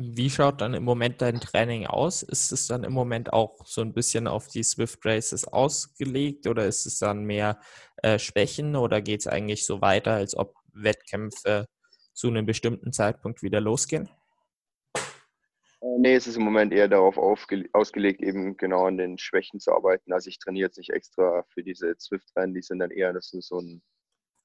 [0.00, 2.22] Wie schaut dann im Moment dein Training aus?
[2.22, 6.66] Ist es dann im Moment auch so ein bisschen auf die Swift Races ausgelegt oder
[6.66, 7.60] ist es dann mehr
[8.04, 11.66] äh, Schwächen oder geht es eigentlich so weiter, als ob Wettkämpfe
[12.14, 14.08] zu einem bestimmten Zeitpunkt wieder losgehen?
[14.94, 19.72] Äh, nee, es ist im Moment eher darauf ausgelegt, eben genau an den Schwächen zu
[19.72, 20.12] arbeiten.
[20.12, 23.48] Also ich trainiere jetzt nicht extra für diese Zwift-Rennen, die sind dann eher, das ist
[23.48, 23.82] so ein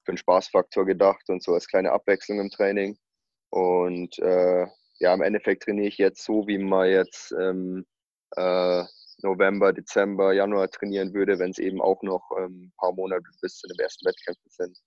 [0.03, 2.97] für einen Spaßfaktor gedacht und so als kleine Abwechslung im Training.
[3.49, 4.65] Und äh,
[5.03, 7.85] ja, im Endeffekt trainiere ich jetzt so, wie man jetzt ähm,
[8.37, 8.83] äh,
[9.21, 13.57] November, Dezember, Januar trainieren würde, wenn es eben auch noch ein ähm, paar Monate bis
[13.57, 14.77] zu den ersten Wettkämpfen sind.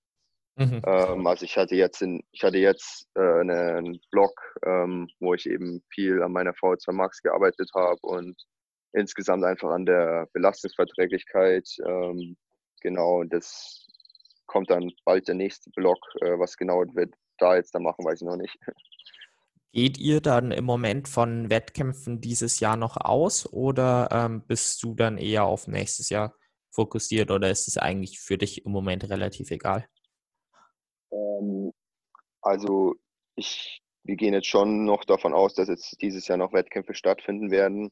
[0.57, 0.81] Mhm.
[0.87, 4.33] Ähm, also ich hatte jetzt, in, ich hatte jetzt äh, einen Blog,
[4.65, 8.43] ähm, wo ich eben viel an meiner V2 Max gearbeitet habe und
[8.95, 11.69] insgesamt einfach an der Belastungsverträglichkeit.
[11.87, 12.39] Ähm,
[12.81, 13.87] genau, das
[14.47, 15.99] kommt dann bald der nächste Blog.
[16.23, 18.57] Äh, was genau wird da jetzt da machen, weiß ich noch nicht.
[19.77, 24.95] Geht ihr dann im Moment von Wettkämpfen dieses Jahr noch aus oder ähm, bist du
[24.95, 26.35] dann eher auf nächstes Jahr
[26.71, 29.87] fokussiert oder ist es eigentlich für dich im Moment relativ egal?
[31.13, 31.75] Ähm,
[32.41, 32.95] also
[33.35, 37.51] ich, wir gehen jetzt schon noch davon aus, dass jetzt dieses Jahr noch Wettkämpfe stattfinden
[37.51, 37.91] werden.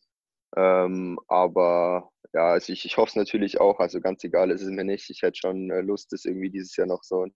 [0.56, 3.78] Ähm, aber ja, also ich, ich hoffe es natürlich auch.
[3.78, 5.10] Also ganz egal ist es mir nicht.
[5.10, 7.26] Ich hätte schon äh, Lust, das irgendwie dieses Jahr noch so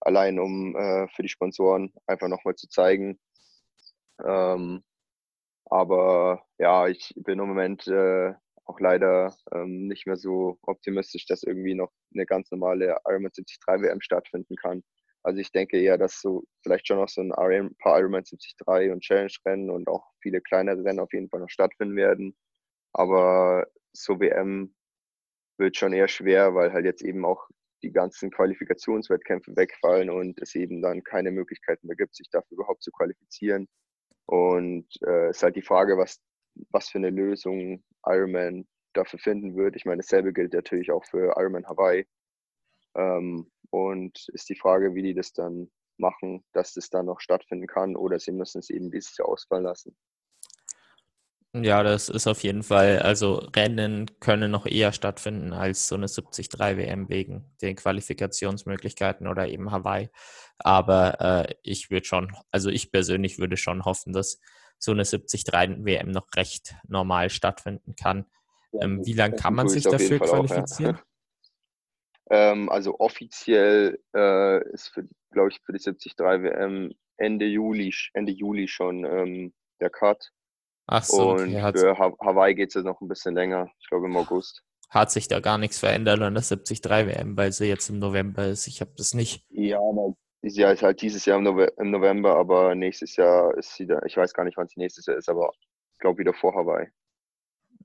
[0.00, 3.20] allein, um äh, für die Sponsoren einfach nochmal zu zeigen.
[4.24, 4.82] Ähm,
[5.66, 11.42] aber ja, ich bin im Moment äh, auch leider ähm, nicht mehr so optimistisch, dass
[11.42, 14.82] irgendwie noch eine ganz normale Ironman 73 WM stattfinden kann.
[15.22, 17.30] Also ich denke eher, dass so vielleicht schon noch so ein
[17.78, 21.96] paar Ironman 73 und Challenge-Rennen und auch viele kleinere Rennen auf jeden Fall noch stattfinden
[21.96, 22.36] werden.
[22.92, 24.74] Aber so WM
[25.58, 27.48] wird schon eher schwer, weil halt jetzt eben auch
[27.82, 32.82] die ganzen Qualifikationswettkämpfe wegfallen und es eben dann keine Möglichkeiten mehr gibt, sich dafür überhaupt
[32.82, 33.68] zu qualifizieren.
[34.30, 36.20] Und äh, es ist halt die Frage, was,
[36.70, 39.74] was für eine Lösung Ironman dafür finden wird.
[39.74, 42.06] Ich meine, dasselbe gilt natürlich auch für Ironman Hawaii.
[42.94, 47.66] Ähm, und ist die Frage, wie die das dann machen, dass das dann noch stattfinden
[47.66, 49.96] kann oder sie müssen es eben dieses Jahr ausfallen lassen.
[51.52, 56.06] Ja, das ist auf jeden Fall, also Rennen können noch eher stattfinden als so eine
[56.06, 60.10] 73 WM wegen den Qualifikationsmöglichkeiten oder eben Hawaii.
[60.58, 64.38] Aber äh, ich würde schon, also ich persönlich würde schon hoffen, dass
[64.78, 65.44] so eine 73
[65.84, 68.26] WM noch recht normal stattfinden kann.
[68.80, 70.96] Ähm, wie lange kann man sich dafür qualifizieren?
[70.96, 72.52] Auch, ja.
[72.52, 74.92] ähm, also offiziell äh, ist,
[75.32, 80.30] glaube ich, für die 73 WM Ende Juli, Ende Juli schon ähm, der Cut.
[80.92, 81.72] Ach so, und okay.
[81.78, 84.64] für Hawaii geht es jetzt noch ein bisschen länger, ich glaube im August.
[84.88, 88.48] Hat sich da gar nichts verändert an der 73 WM, weil sie jetzt im November
[88.48, 88.66] ist.
[88.66, 89.44] Ich habe das nicht.
[89.50, 93.86] Ja, aber dieses Jahr ist halt dieses Jahr im November, aber nächstes Jahr ist sie
[93.86, 94.00] da.
[94.04, 95.52] Ich weiß gar nicht, wann sie nächstes Jahr ist, aber
[95.92, 96.88] ich glaube wieder vor Hawaii.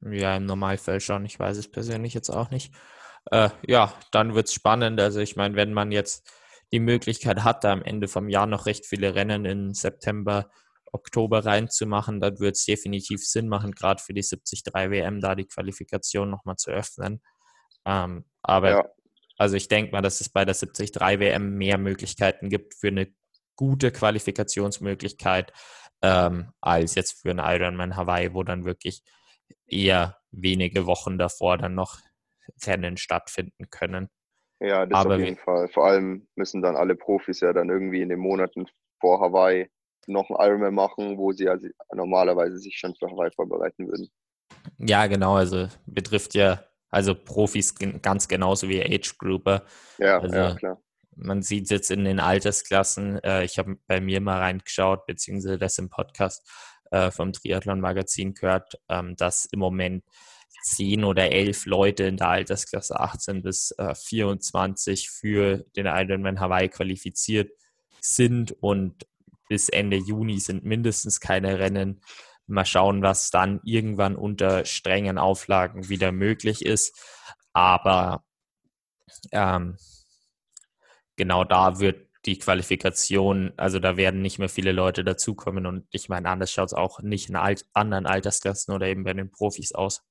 [0.01, 1.25] Ja, im Normalfall schon.
[1.25, 2.73] Ich weiß es persönlich jetzt auch nicht.
[3.29, 4.99] Äh, ja, dann wird es spannend.
[4.99, 6.27] Also ich meine, wenn man jetzt
[6.71, 10.49] die Möglichkeit hat, da am Ende vom Jahr noch recht viele Rennen in September
[10.91, 15.45] Oktober reinzumachen, dann wird es definitiv Sinn machen, gerade für die 73 WM da die
[15.45, 17.21] Qualifikation nochmal zu öffnen.
[17.85, 18.89] Ähm, aber ja.
[19.37, 23.13] also ich denke mal, dass es bei der 73 WM mehr Möglichkeiten gibt für eine
[23.55, 25.53] gute Qualifikationsmöglichkeit
[26.01, 29.01] ähm, als jetzt für einen Ironman Hawaii, wo dann wirklich
[29.67, 31.99] eher wenige Wochen davor dann noch
[32.65, 34.09] Rennen stattfinden können.
[34.59, 35.67] Ja, das Aber auf jeden Fall.
[35.69, 38.67] Vor allem müssen dann alle Profis ja dann irgendwie in den Monaten
[38.99, 39.69] vor Hawaii
[40.07, 44.09] noch einen Ironman machen, wo sie also normalerweise sich schon für Hawaii vorbereiten würden.
[44.77, 46.63] Ja, genau, also betrifft ja
[46.95, 49.65] also Profis ganz genauso wie Age Grouper.
[49.97, 50.81] Ja, also, ja, klar.
[51.17, 53.21] Man sieht es jetzt in den Altersklassen.
[53.21, 56.49] Äh, ich habe bei mir mal reingeschaut, beziehungsweise das im Podcast
[56.91, 60.05] äh, vom Triathlon-Magazin gehört, ähm, dass im Moment
[60.63, 66.69] zehn oder elf Leute in der Altersklasse 18 bis 24 äh, für den Ironman Hawaii
[66.69, 67.51] qualifiziert
[67.99, 69.05] sind und
[69.47, 72.01] bis Ende Juni sind mindestens keine Rennen.
[72.47, 76.95] Mal schauen, was dann irgendwann unter strengen Auflagen wieder möglich ist.
[77.53, 78.23] Aber
[79.31, 79.77] ähm,
[81.15, 85.65] genau da wird die Qualifikation, also da werden nicht mehr viele Leute dazukommen.
[85.65, 89.13] Und ich meine, anders schaut es auch nicht in alt anderen Altersklassen oder eben bei
[89.13, 90.03] den Profis aus.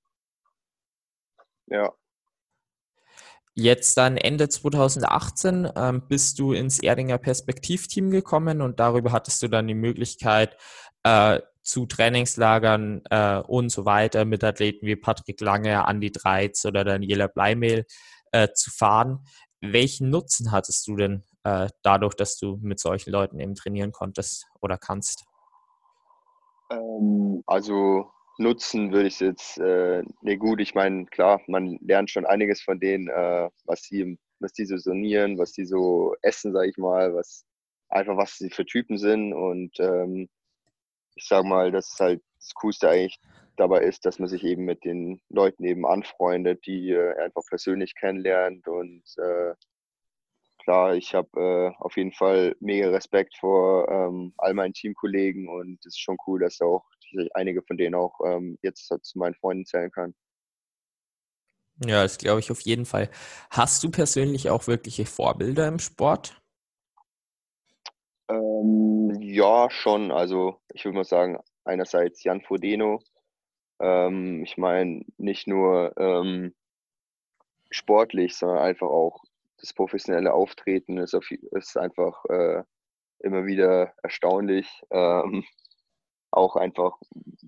[1.66, 1.92] Ja,
[3.56, 9.48] Jetzt dann Ende 2018 ähm, bist du ins Erdinger Perspektivteam gekommen und darüber hattest du
[9.48, 10.56] dann die Möglichkeit,
[11.04, 16.84] äh, zu Trainingslagern äh, und so weiter mit Athleten wie Patrick Lange, Andi Dreiz oder
[16.84, 17.86] Daniela Bleimehl
[18.32, 19.24] äh, zu fahren.
[19.60, 24.46] Welchen Nutzen hattest du denn äh, dadurch, dass du mit solchen Leuten eben trainieren konntest
[24.60, 25.24] oder kannst?
[26.70, 32.26] Ähm, also nutzen würde ich jetzt, äh, ne gut, ich meine, klar, man lernt schon
[32.26, 36.70] einiges von denen, äh, was sie, was die so sonieren, was die so essen, sage
[36.70, 37.44] ich mal, was
[37.88, 39.32] einfach was sie für Typen sind.
[39.32, 40.28] Und ähm,
[41.14, 43.20] ich sage mal, das ist halt das Coolste eigentlich
[43.56, 47.94] dabei ist, dass man sich eben mit den Leuten eben anfreundet, die äh, einfach persönlich
[47.94, 48.66] kennenlernt.
[48.66, 49.54] Und äh,
[50.62, 55.48] klar, ich habe äh, auf jeden Fall mega Respekt vor ähm, all meinen Teamkollegen.
[55.48, 56.84] Und es ist schon cool, dass auch
[57.34, 60.14] einige von denen auch ähm, jetzt zu meinen Freunden zählen kann.
[61.84, 63.10] Ja, das glaube ich auf jeden Fall.
[63.50, 66.40] Hast du persönlich auch wirkliche Vorbilder im Sport?
[68.28, 70.12] Ähm, ja, schon.
[70.12, 73.00] Also ich würde mal sagen, einerseits Jan Frodeno.
[73.80, 76.54] Ähm, ich meine, nicht nur ähm,
[77.70, 79.22] sportlich, sondern einfach auch
[79.58, 82.62] das professionelle Auftreten ist, auf, ist einfach äh,
[83.18, 84.68] immer wieder erstaunlich.
[84.90, 85.44] Ähm,
[86.36, 86.98] auch einfach,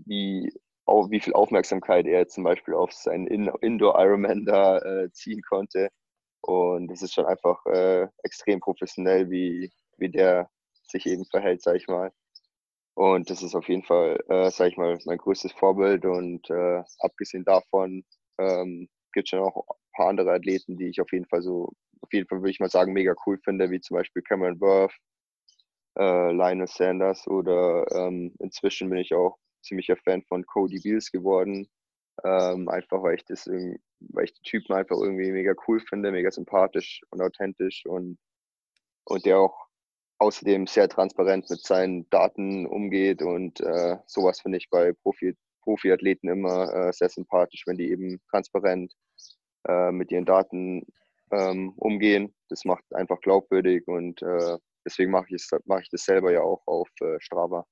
[0.06, 0.52] wie,
[0.86, 5.90] wie viel Aufmerksamkeit er zum Beispiel auf seinen In Indoor Ironman da äh, ziehen konnte.
[6.42, 10.48] Und es ist schon einfach äh, extrem professionell, wie, wie der
[10.84, 12.12] sich eben verhält, sag ich mal.
[12.94, 16.04] Und das ist auf jeden Fall, äh, sag ich mal, mein größtes Vorbild.
[16.06, 18.04] Und äh, abgesehen davon
[18.38, 21.72] ähm, gibt es schon auch ein paar andere Athleten, die ich auf jeden Fall so,
[22.00, 24.94] auf jeden Fall würde ich mal sagen, mega cool finde, wie zum Beispiel Cameron Worth,
[25.98, 31.68] äh, Lionel Sanders oder ähm, inzwischen bin ich auch ziemlicher Fan von Cody Beals geworden.
[32.24, 36.30] Ähm, einfach weil ich das weil ich die Typen einfach irgendwie mega cool finde, mega
[36.30, 38.18] sympathisch und authentisch und,
[39.04, 39.66] und der auch
[40.18, 46.30] außerdem sehr transparent mit seinen Daten umgeht und äh, sowas finde ich bei Profi, Profiathleten
[46.30, 48.94] immer äh, sehr sympathisch, wenn die eben transparent
[49.68, 50.86] äh, mit ihren Daten
[51.32, 52.34] ähm, umgehen.
[52.48, 56.62] Das macht einfach glaubwürdig und äh, deswegen mache ich, mach ich das selber ja auch
[56.66, 57.66] auf äh, Strava.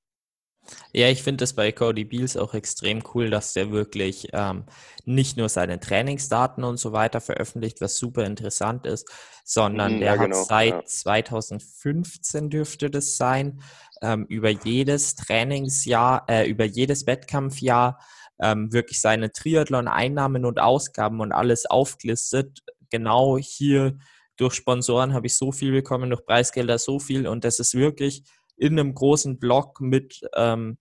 [0.93, 4.65] Ja, ich finde es bei Cody Beals auch extrem cool, dass der wirklich ähm,
[5.05, 9.09] nicht nur seine Trainingsdaten und so weiter veröffentlicht, was super interessant ist,
[9.43, 10.85] sondern mhm, der ja, hat genau, seit ja.
[10.85, 13.61] 2015 dürfte das sein,
[14.01, 17.99] ähm, über jedes Trainingsjahr, äh, über jedes Wettkampfjahr
[18.41, 22.63] ähm, wirklich seine Triathlon-Einnahmen und Ausgaben und alles aufgelistet.
[22.89, 23.97] Genau hier
[24.37, 28.23] durch Sponsoren habe ich so viel bekommen, durch Preisgelder so viel und das ist wirklich
[28.57, 30.77] in einem großen Blog mit, ähm,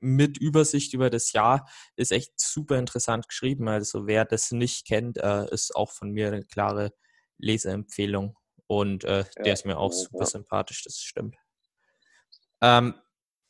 [0.00, 3.68] mit Übersicht über das Jahr ist echt super interessant geschrieben.
[3.68, 6.92] Also wer das nicht kennt, äh, ist auch von mir eine klare
[7.38, 8.36] Leseempfehlung.
[8.66, 10.26] Und äh, ja, der ist mir auch super ja.
[10.26, 11.36] sympathisch, das stimmt.
[12.60, 12.94] Ähm,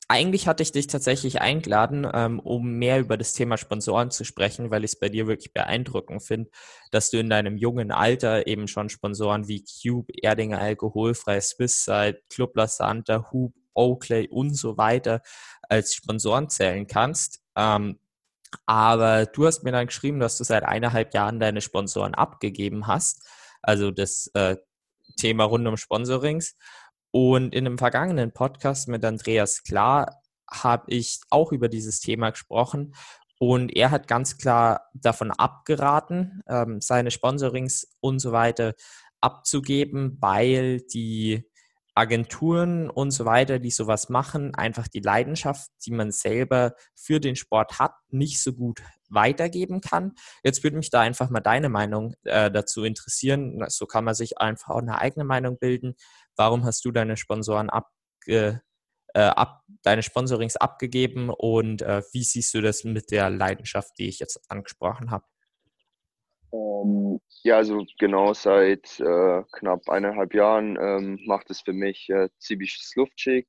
[0.09, 4.71] eigentlich hatte ich dich tatsächlich eingeladen, ähm, um mehr über das Thema Sponsoren zu sprechen,
[4.71, 6.51] weil ich es bei dir wirklich beeindruckend finde,
[6.93, 12.57] dass du in deinem jungen Alter eben schon Sponsoren wie Cube, Erdinger Alkoholfrei, Swisside, Club
[12.57, 15.23] La Santa, Hoop, Oakley und so weiter
[15.63, 17.41] als Sponsoren zählen kannst.
[17.57, 17.99] Ähm,
[18.65, 23.27] aber du hast mir dann geschrieben, dass du seit eineinhalb Jahren deine Sponsoren abgegeben hast,
[23.61, 24.57] also das äh,
[25.17, 26.57] Thema rund um Sponsorings.
[27.11, 32.95] Und in einem vergangenen Podcast mit Andreas Klar habe ich auch über dieses Thema gesprochen.
[33.39, 38.75] Und er hat ganz klar davon abgeraten, ähm, seine Sponsorings und so weiter
[39.21, 41.45] abzugeben, weil die
[41.97, 47.37] Agenturen und so weiter, die sowas machen, einfach die Leidenschaft, die man selber für den
[47.37, 50.13] Sport hat, nicht so gut weitergeben kann.
[50.45, 53.65] Jetzt würde mich da einfach mal deine Meinung äh, dazu interessieren.
[53.69, 55.95] So kann man sich einfach auch eine eigene Meinung bilden.
[56.37, 58.61] Warum hast du deine Sponsoren abge,
[59.15, 64.09] äh, ab, deine Sponsorings abgegeben und äh, wie siehst du das mit der Leidenschaft, die
[64.09, 65.25] ich jetzt angesprochen habe?
[66.53, 72.29] Ähm, ja, also genau seit äh, knapp eineinhalb Jahren ähm, macht es für mich äh,
[72.39, 73.47] Zibisch Slufcik.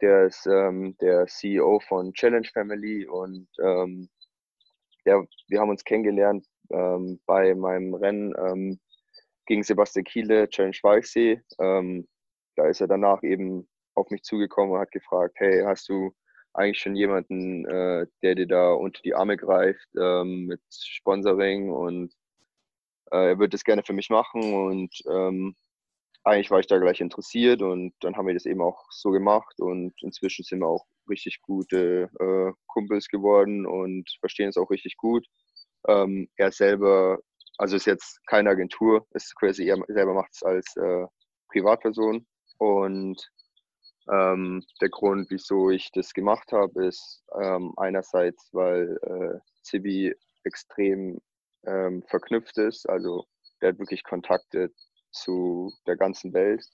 [0.00, 4.08] Der ist ähm, der CEO von Challenge Family und ähm,
[5.04, 8.80] der, wir haben uns kennengelernt ähm, bei meinem Rennen ähm,
[9.46, 11.42] gegen Sebastian Kiele, Challenge Walchsee.
[11.58, 12.08] Ähm,
[12.56, 16.14] da ist er danach eben auf mich zugekommen und hat gefragt, hey, hast du
[16.54, 22.12] eigentlich schon jemanden, äh, der dir da unter die Arme greift ähm, mit Sponsoring und
[23.16, 25.54] er würde das gerne für mich machen und ähm,
[26.24, 29.58] eigentlich war ich da gleich interessiert und dann haben wir das eben auch so gemacht
[29.58, 34.96] und inzwischen sind wir auch richtig gute äh, Kumpels geworden und verstehen es auch richtig
[34.96, 35.26] gut.
[35.88, 37.18] Ähm, er selber,
[37.58, 41.06] also ist jetzt keine Agentur, ist quasi er selber macht es als äh,
[41.48, 42.26] Privatperson
[42.58, 43.30] und
[44.12, 51.20] ähm, der Grund, wieso ich das gemacht habe, ist ähm, einerseits, weil äh, Zibi extrem
[51.66, 52.88] ähm, verknüpft ist.
[52.88, 53.26] Also
[53.60, 54.72] der hat wirklich Kontakte
[55.10, 56.64] zu der ganzen Welt.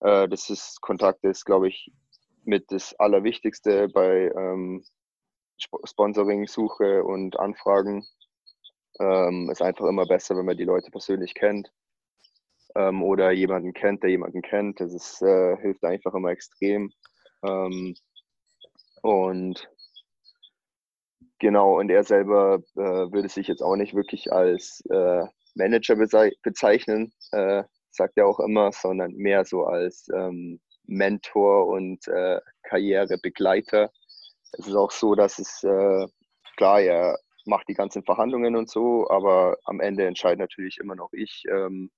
[0.00, 1.92] Äh, das ist Kontakt ist, glaube ich,
[2.44, 4.84] mit das Allerwichtigste bei ähm,
[5.84, 8.06] Sponsoring, Suche und Anfragen.
[9.00, 11.70] Ähm, ist einfach immer besser, wenn man die Leute persönlich kennt
[12.76, 14.80] ähm, oder jemanden kennt, der jemanden kennt.
[14.80, 16.92] Das ist, äh, hilft einfach immer extrem.
[17.42, 17.94] Ähm,
[19.02, 19.68] und
[21.38, 22.80] Genau, und er selber äh,
[23.12, 25.96] würde sich jetzt auch nicht wirklich als äh, Manager
[26.42, 33.90] bezeichnen, äh, sagt er auch immer, sondern mehr so als ähm, Mentor und äh, Karrierebegleiter.
[34.52, 36.06] Es ist auch so, dass es, äh,
[36.56, 41.12] klar, er macht die ganzen Verhandlungen und so, aber am Ende entscheidet natürlich immer noch
[41.12, 41.90] ich, ähm,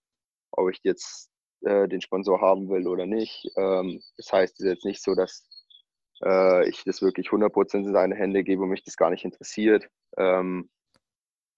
[0.53, 1.31] ob ich jetzt
[1.63, 3.47] äh, den Sponsor haben will oder nicht.
[3.57, 5.47] Ähm, das heißt, es ist jetzt nicht so, dass
[6.25, 9.89] äh, ich das wirklich 100% in seine Hände gebe und mich das gar nicht interessiert.
[10.17, 10.71] Ähm,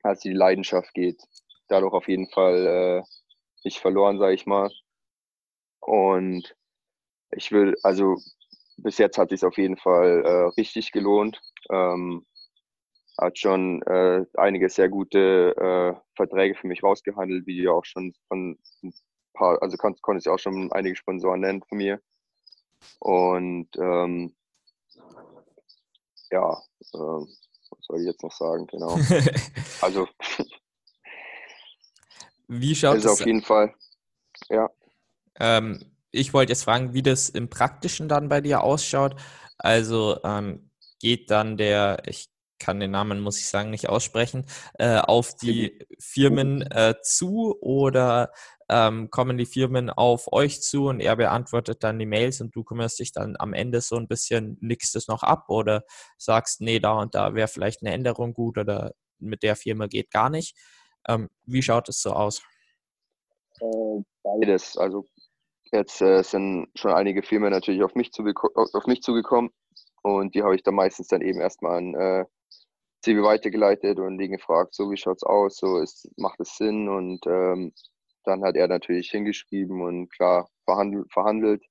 [0.02, 1.22] als die Leidenschaft geht
[1.68, 3.02] dadurch auf jeden Fall äh,
[3.64, 4.70] nicht verloren, sage ich mal.
[5.80, 6.56] Und
[7.32, 8.16] ich will, also
[8.76, 11.40] bis jetzt hat sich auf jeden Fall äh, richtig gelohnt.
[11.70, 12.26] Ähm,
[13.18, 18.58] hat schon äh, einige sehr gute äh, Verträge für mich rausgehandelt, wie auch schon von
[18.82, 18.94] ein
[19.34, 22.00] paar, also kon konntest ja auch schon einige Sponsoren nennen von mir.
[22.98, 24.34] Und ähm,
[26.30, 26.52] ja,
[26.94, 28.98] äh, was soll ich jetzt noch sagen, genau.
[29.80, 30.08] also
[32.48, 33.74] wie schaut es auf jeden Fall,
[34.48, 34.68] ja.
[35.38, 39.14] Ähm, ich wollte jetzt fragen, wie das im Praktischen dann bei dir ausschaut.
[39.58, 42.28] Also ähm, geht dann der, ich
[42.60, 44.46] kann den Namen, muss ich sagen, nicht aussprechen,
[44.78, 48.32] äh, auf die Firmen äh, zu oder
[48.68, 52.62] ähm, kommen die Firmen auf euch zu und er beantwortet dann die Mails und du
[52.62, 55.82] kümmerst dich dann am Ende so ein bisschen, nickst es noch ab oder
[56.18, 60.12] sagst, nee, da und da wäre vielleicht eine Änderung gut oder mit der Firma geht
[60.12, 60.56] gar nicht.
[61.08, 62.42] Ähm, wie schaut es so aus?
[63.60, 64.76] Äh, beides.
[64.76, 65.06] Also
[65.72, 68.12] jetzt äh, sind schon einige Firmen natürlich auf mich,
[68.54, 69.50] auf mich zugekommen
[70.02, 72.26] und die habe ich dann meistens dann eben erstmal an
[73.02, 76.88] CV weitergeleitet und die gefragt, so wie schaut es aus, so ist, macht es Sinn
[76.88, 77.72] und ähm,
[78.24, 81.64] dann hat er natürlich hingeschrieben und klar verhandelt, verhandelt.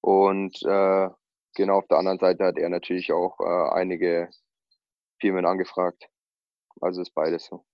[0.00, 1.08] Und äh,
[1.54, 4.30] genau auf der anderen Seite hat er natürlich auch äh, einige
[5.20, 6.08] Firmen angefragt.
[6.80, 7.64] Also ist beides so.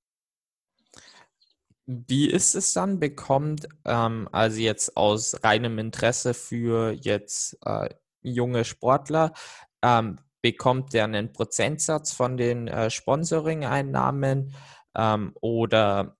[1.87, 2.99] Wie ist es dann?
[2.99, 7.91] Bekommt ähm, also jetzt aus reinem Interesse für jetzt äh,
[8.23, 9.35] junge Sportler,
[9.83, 14.53] ähm, bekommt der einen Prozentsatz von den äh, Sponsoring-Einnahmen
[14.95, 16.19] ähm, oder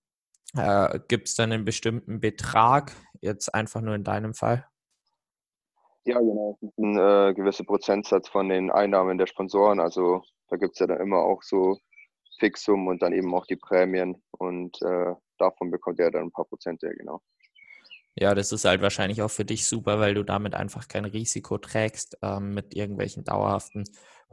[0.57, 4.65] äh, Gibt es dann einen bestimmten Betrag, jetzt einfach nur in deinem Fall?
[6.05, 6.57] Ja, genau.
[6.77, 9.79] Ein äh, gewisser Prozentsatz von den Einnahmen der Sponsoren.
[9.79, 11.77] Also da gibt es ja dann immer auch so
[12.39, 14.23] Fixum und dann eben auch die Prämien.
[14.31, 17.21] Und äh, davon bekommt er dann ein paar Prozente, genau.
[18.15, 21.57] Ja, das ist halt wahrscheinlich auch für dich super, weil du damit einfach kein Risiko
[21.57, 23.83] trägst ähm, mit irgendwelchen dauerhaften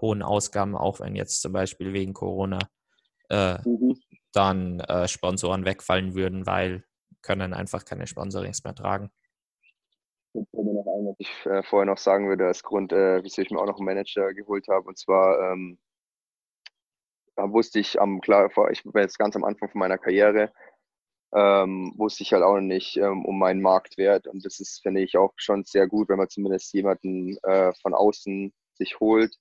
[0.01, 2.59] hohen Ausgaben, auch wenn jetzt zum Beispiel wegen Corona
[3.29, 3.97] äh, mhm
[4.33, 6.85] dann äh, Sponsoren wegfallen würden, weil
[7.23, 9.11] können einfach keine Sponsorings mehr tragen.
[10.35, 13.77] Was ich äh, vorher noch sagen würde, als Grund, äh, wieso ich mir auch noch
[13.77, 15.79] einen Manager geholt habe, und zwar ähm,
[17.37, 20.53] wusste ich am klar, ich bin jetzt ganz am Anfang von meiner Karriere,
[21.35, 24.27] ähm, wusste ich halt auch nicht ähm, um meinen Marktwert.
[24.27, 27.95] Und das ist, finde ich, auch schon sehr gut, wenn man zumindest jemanden äh, von
[27.95, 29.35] außen sich holt,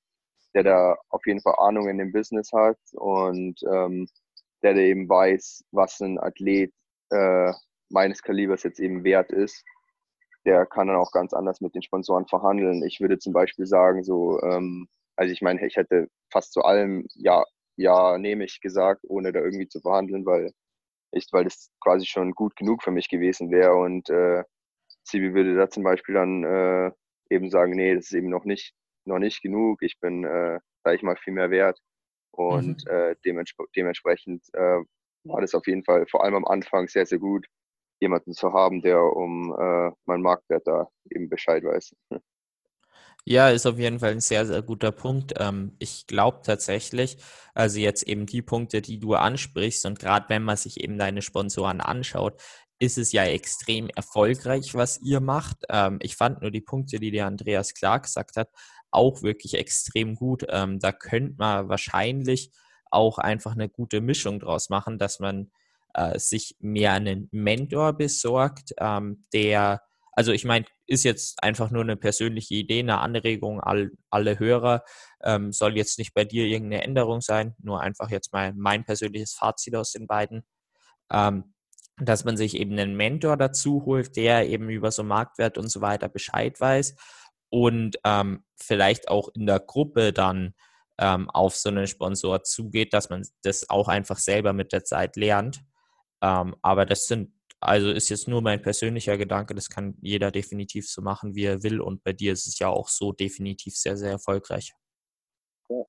[0.54, 4.08] der da auf jeden Fall Ahnung in dem Business hat und ähm,
[4.64, 6.72] der eben weiß, was ein Athlet
[7.10, 7.52] äh,
[7.90, 9.64] meines Kalibers jetzt eben wert ist,
[10.46, 12.84] der kann dann auch ganz anders mit den Sponsoren verhandeln.
[12.84, 17.06] Ich würde zum Beispiel sagen, so, ähm, also ich meine, ich hätte fast zu allem
[17.16, 17.44] ja,
[17.76, 20.52] ja, nehme ich gesagt, ohne da irgendwie zu verhandeln, weil
[21.12, 24.44] ich, weil das quasi schon gut genug für mich gewesen wäre und äh,
[25.04, 26.92] Sibi würde da zum Beispiel dann äh,
[27.30, 28.74] eben sagen, nee, das ist eben noch nicht,
[29.06, 31.80] noch nicht genug, ich bin, äh, sag ich mal, viel mehr wert.
[32.32, 32.92] Und mhm.
[32.92, 34.80] äh, dementsp dementsprechend äh,
[35.24, 37.46] war das auf jeden Fall vor allem am Anfang sehr, sehr gut,
[38.00, 41.94] jemanden zu haben, der um äh, meinen Marktwert da eben Bescheid weiß.
[43.26, 45.34] Ja, ist auf jeden Fall ein sehr, sehr guter Punkt.
[45.38, 47.18] Ähm, ich glaube tatsächlich,
[47.54, 51.22] also jetzt eben die Punkte, die du ansprichst und gerade wenn man sich eben deine
[51.22, 52.42] Sponsoren anschaut,
[52.80, 55.58] ist es ja extrem erfolgreich, was ihr macht.
[55.70, 58.50] Ähm, ich fand nur die Punkte, die der Andreas Clark gesagt hat,
[58.90, 60.44] auch wirklich extrem gut.
[60.50, 62.52] Ähm, da könnte man wahrscheinlich
[62.90, 65.52] auch einfach eine gute Mischung draus machen, dass man
[65.94, 68.74] äh, sich mehr einen Mentor besorgt,
[69.34, 69.82] der,
[70.12, 74.84] also ich meine, ist jetzt einfach nur eine persönliche Idee, eine Anregung, all, alle Hörer,
[75.24, 79.34] ähm, soll jetzt nicht bei dir irgendeine Änderung sein, nur einfach jetzt mal mein persönliches
[79.34, 80.44] Fazit aus den beiden.
[81.12, 81.54] Ähm,
[81.98, 85.82] dass man sich eben einen Mentor dazu holt, der eben über so Marktwert und so
[85.82, 86.96] weiter Bescheid weiß
[87.50, 90.56] und ähm, vielleicht auch in der Gruppe dann
[90.98, 95.16] ähm, auf so einen Sponsor zugeht, dass man das auch einfach selber mit der Zeit
[95.16, 95.62] lernt.
[96.22, 100.90] Ähm, aber das sind, also ist jetzt nur mein persönlicher Gedanke, das kann jeder definitiv
[100.90, 101.80] so machen, wie er will.
[101.80, 104.74] Und bei dir ist es ja auch so definitiv sehr, sehr erfolgreich.
[105.70, 105.84] Ja.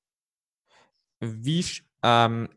[1.21, 1.65] Wie,
[2.03, 2.49] ähm,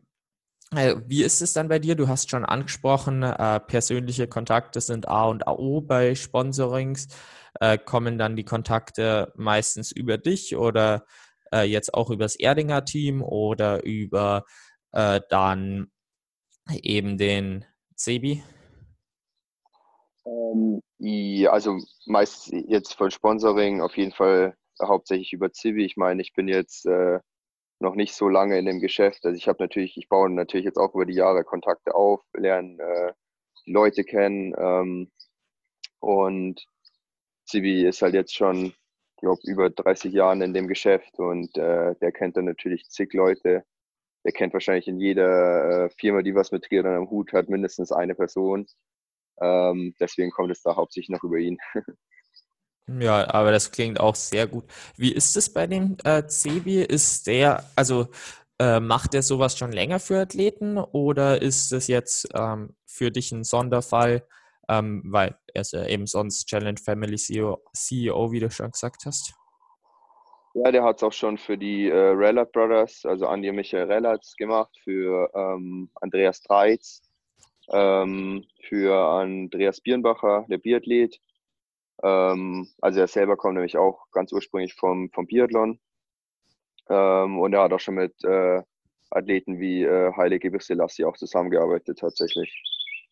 [0.74, 1.94] äh, wie ist es dann bei dir?
[1.94, 7.08] Du hast schon angesprochen, äh, persönliche Kontakte sind A und O bei Sponsorings
[7.60, 11.06] äh, kommen dann die Kontakte meistens über dich oder
[11.52, 14.44] äh, jetzt auch übers Erdinger Team oder über
[14.92, 15.90] äh, dann
[16.70, 17.64] eben den
[17.94, 18.42] Sebi?
[20.26, 20.82] Ähm,
[21.48, 25.84] also meist jetzt von Sponsoring auf jeden Fall hauptsächlich über Zivi.
[25.84, 27.20] Ich meine, ich bin jetzt äh,
[27.80, 29.24] noch nicht so lange in dem Geschäft.
[29.24, 32.82] Also ich habe natürlich, ich baue natürlich jetzt auch über die Jahre Kontakte auf, lerne
[32.82, 33.12] äh,
[33.66, 35.10] Leute kennen ähm,
[36.00, 36.66] und
[37.46, 41.94] Zivi ist halt jetzt schon, ich glaube, über 30 Jahren in dem Geschäft und äh,
[41.96, 43.64] der kennt dann natürlich zig Leute.
[44.24, 47.92] Der kennt wahrscheinlich in jeder äh, Firma, die was mit Triathlon am Hut hat, mindestens
[47.92, 48.66] eine Person.
[49.40, 51.58] Ähm, deswegen kommt es da hauptsächlich noch über ihn.
[52.88, 54.64] Ja, aber das klingt auch sehr gut.
[54.96, 56.82] Wie ist es bei dem äh, Cebi?
[56.82, 58.06] Ist der, also
[58.60, 63.32] äh, macht er sowas schon länger für Athleten oder ist es jetzt ähm, für dich
[63.32, 64.26] ein Sonderfall,
[64.68, 69.04] ähm, weil er ist ja eben sonst Challenge Family CEO, CEO, wie du schon gesagt
[69.04, 69.34] hast.
[70.54, 73.92] Ja, der hat es auch schon für die äh, Rellert Brothers, also Andi und Michael
[73.92, 77.02] Rellerts gemacht, für ähm, Andreas Treitz,
[77.72, 81.20] ähm, für Andreas Birnbacher, der Biathlet.
[82.02, 85.78] Ähm, also er selber kommt nämlich auch ganz ursprünglich vom, vom Biathlon.
[86.88, 88.62] Ähm, und er hat auch schon mit äh,
[89.10, 92.62] Athleten wie äh, Haile Gebrselassie auch zusammengearbeitet tatsächlich.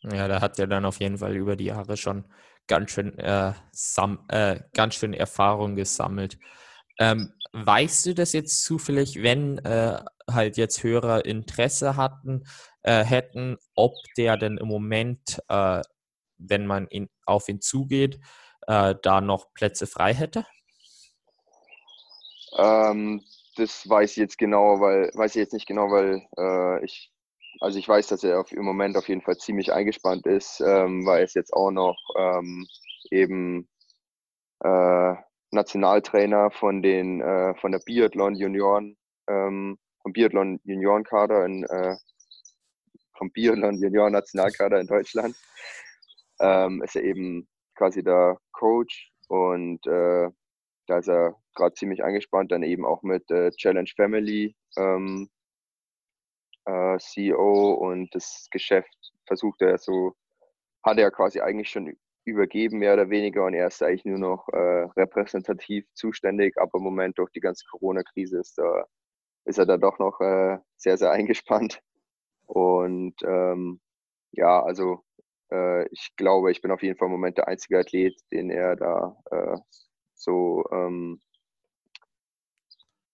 [0.03, 2.25] Ja, da hat er dann auf jeden Fall über die Jahre schon
[2.67, 6.39] ganz schön, äh, sam, äh, ganz schön Erfahrung gesammelt.
[6.99, 12.45] Ähm, weißt du das jetzt zufällig, wenn äh, halt jetzt Hörer Interesse hatten,
[12.83, 15.83] äh, hätten, ob der denn im Moment, äh,
[16.37, 18.19] wenn man ihn, auf ihn zugeht,
[18.67, 20.45] äh, da noch Plätze frei hätte?
[22.59, 23.23] Ähm,
[23.57, 27.13] das weiß ich jetzt genau, weil weiß ich jetzt nicht genau, weil äh, ich
[27.61, 31.07] also ich weiß, dass er auf, im Moment auf jeden Fall ziemlich eingespannt ist, ähm,
[31.07, 32.67] weil es jetzt auch noch ähm,
[33.13, 33.69] eben
[34.61, 35.15] äh,
[35.55, 38.97] Nationaltrainer von den äh, von der Biathlon Junioren
[39.29, 41.97] ähm, vom Biathlon Juniorenkader in äh,
[43.17, 45.37] vom Biathlon Junioren Nationalkader in Deutschland.
[46.41, 50.29] Ähm, ist er eben quasi der Coach und äh,
[50.87, 55.31] da ist er gerade ziemlich angespannt, dann eben auch mit äh, Challenge Family ähm,
[56.67, 60.15] äh, CEO und das Geschäft versucht er so,
[60.85, 64.49] hat er quasi eigentlich schon übergeben, mehr oder weniger, und er ist eigentlich nur noch
[64.49, 68.85] äh, repräsentativ zuständig, aber im Moment durch die ganze Corona-Krise ist, da,
[69.45, 71.81] ist er da doch noch äh, sehr, sehr eingespannt.
[72.47, 73.81] Und ähm,
[74.33, 75.03] ja, also
[75.53, 78.77] äh, ich glaube, ich bin auf jeden Fall im Moment der einzige Athlet, den er
[78.77, 79.57] da äh,
[80.15, 81.21] so ähm,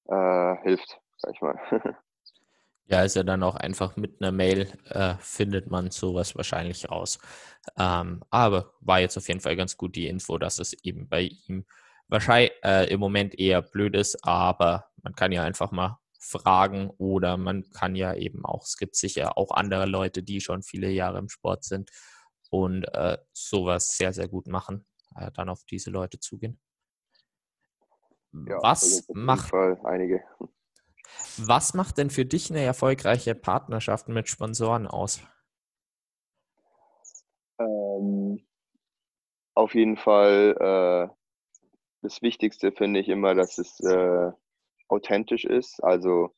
[0.08, 1.58] äh, hilft, sag ich mal.
[2.90, 7.20] Ja, ist ja dann auch einfach mit einer Mail äh, findet man sowas wahrscheinlich raus.
[7.78, 11.30] Ähm, aber war jetzt auf jeden Fall ganz gut die Info, dass es eben bei
[11.46, 11.66] ihm
[12.08, 17.36] wahrscheinlich äh, im Moment eher blöd ist, aber man kann ja einfach mal fragen oder
[17.36, 21.18] man kann ja eben auch, es gibt sicher auch andere Leute, die schon viele Jahre
[21.18, 21.90] im Sport sind
[22.50, 24.84] und äh, sowas sehr, sehr gut machen,
[25.14, 26.58] äh, dann auf diese Leute zugehen.
[28.32, 30.24] Ja, Was macht einige.
[31.38, 35.20] Was macht denn für dich eine erfolgreiche Partnerschaft mit Sponsoren aus?
[37.58, 38.44] Ähm,
[39.54, 40.56] auf jeden Fall
[41.10, 41.14] äh,
[42.02, 44.30] das Wichtigste finde ich immer, dass es äh,
[44.88, 45.82] authentisch ist.
[45.84, 46.34] Also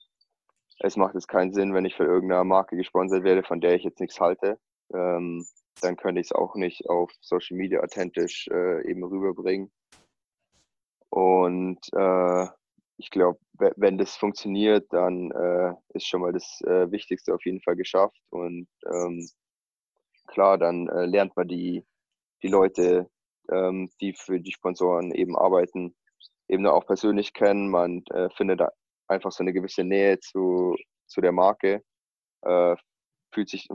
[0.81, 3.85] es macht jetzt keinen Sinn, wenn ich für irgendeine Marke gesponsert werde, von der ich
[3.85, 4.59] jetzt nichts halte.
[4.93, 5.47] Ähm,
[5.81, 9.71] dann könnte ich es auch nicht auf Social Media authentisch äh, eben rüberbringen.
[11.09, 12.47] Und äh,
[13.03, 17.61] ich glaube, wenn das funktioniert, dann äh, ist schon mal das äh, Wichtigste auf jeden
[17.61, 18.21] Fall geschafft.
[18.31, 19.29] Und ähm,
[20.29, 21.85] klar, dann äh, lernt man die,
[22.45, 23.11] die Leute,
[23.51, 25.97] ähm, die für die Sponsoren eben arbeiten,
[26.47, 27.71] eben auch persönlich kennen.
[27.71, 28.63] Man äh, findet
[29.09, 30.77] einfach so eine gewisse Nähe zu,
[31.09, 31.83] zu der Marke.
[32.43, 32.77] Äh,
[33.35, 33.69] fühlt sich,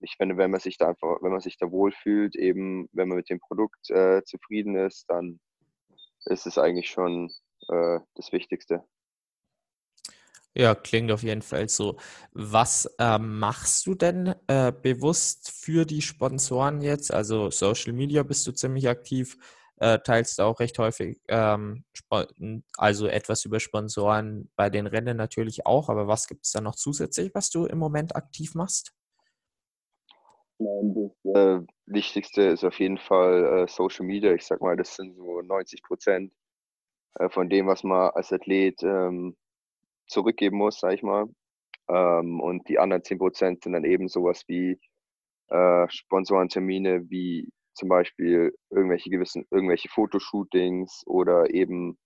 [0.00, 3.16] ich finde, wenn man sich da einfach, wenn man sich da wohlfühlt, eben wenn man
[3.16, 5.40] mit dem Produkt äh, zufrieden ist, dann
[6.26, 7.28] ist es eigentlich schon
[7.72, 8.84] äh, das Wichtigste.
[10.54, 11.96] Ja, klingt auf jeden Fall so.
[12.32, 17.12] Was äh, machst du denn äh, bewusst für die Sponsoren jetzt?
[17.12, 19.38] Also Social Media bist du ziemlich aktiv,
[19.76, 21.84] äh, teilst auch recht häufig, ähm,
[22.76, 26.74] also etwas über Sponsoren bei den Rennen natürlich auch, aber was gibt es da noch
[26.74, 28.92] zusätzlich, was du im Moment aktiv machst?
[30.58, 34.32] Das äh, Wichtigste ist auf jeden Fall äh, Social Media.
[34.32, 36.32] Ich sag mal, das sind so 90 Prozent
[37.14, 39.36] äh, von dem, was man als Athlet ähm,
[40.06, 41.26] zurückgeben muss, sag ich mal.
[41.88, 44.78] Ähm, und die anderen 10 Prozent sind dann eben sowas wie
[45.48, 51.98] äh, Sponsorentermine, wie zum Beispiel irgendwelche gewissen, irgendwelche Fotoshootings oder eben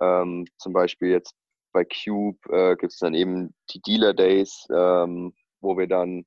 [0.00, 1.34] ähm, zum Beispiel jetzt
[1.72, 6.24] bei Cube äh, gibt es dann eben die Dealer Days, ähm, wo wir dann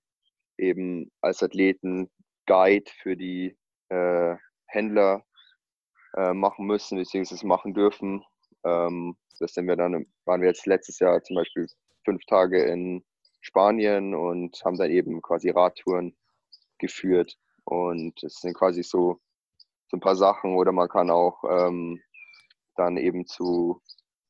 [0.57, 2.09] eben als Athleten
[2.45, 3.57] Guide für die
[3.89, 4.35] äh,
[4.67, 5.23] Händler
[6.15, 8.23] äh, machen müssen, beziehungsweise machen dürfen.
[8.63, 11.67] Ähm, das sind wir dann, waren wir jetzt letztes Jahr zum Beispiel
[12.03, 13.03] fünf Tage in
[13.41, 16.15] Spanien und haben dann eben quasi Radtouren
[16.77, 17.35] geführt.
[17.63, 19.19] Und es sind quasi so,
[19.89, 22.01] so ein paar Sachen oder man kann auch ähm,
[22.75, 23.81] dann eben zu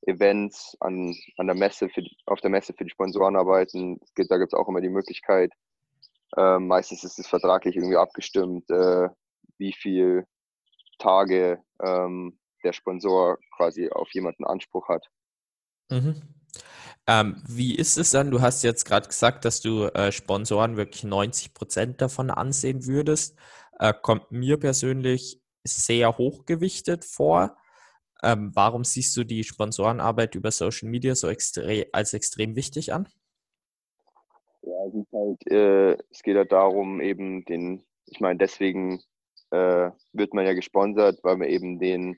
[0.02, 4.00] Events an, an der Messe für, auf der Messe für die Sponsoren arbeiten.
[4.16, 5.52] Gibt, da gibt es auch immer die Möglichkeit,
[6.38, 9.10] äh, meistens ist es vertraglich irgendwie abgestimmt, äh,
[9.58, 10.26] wie viel
[11.00, 15.10] Tage ähm, der Sponsor quasi auf jemanden Anspruch hat.
[15.90, 16.22] Mhm.
[17.08, 18.30] Ähm, wie ist es dann?
[18.30, 23.36] Du hast jetzt gerade gesagt, dass du äh, Sponsoren wirklich 90 Prozent davon ansehen würdest.
[23.80, 27.58] Äh, kommt mir persönlich sehr hochgewichtet vor.
[28.22, 33.08] Ähm, warum siehst du die Sponsorenarbeit über Social Media so extre als extrem wichtig an?
[34.62, 39.02] Ja, es, halt, äh, es geht halt darum, eben den, ich meine, deswegen
[39.52, 42.18] äh, wird man ja gesponsert, weil man eben den,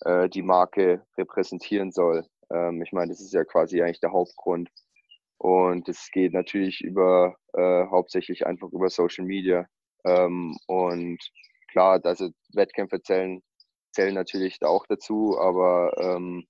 [0.00, 2.26] äh, die Marke repräsentieren soll.
[2.50, 4.70] Ähm, ich meine, das ist ja quasi eigentlich der Hauptgrund.
[5.38, 9.66] Und es geht natürlich über äh, hauptsächlich einfach über Social Media.
[10.04, 11.18] Ähm, und
[11.70, 13.42] klar, also Wettkämpfe zählen,
[13.92, 16.46] zählen natürlich auch dazu, aber ähm,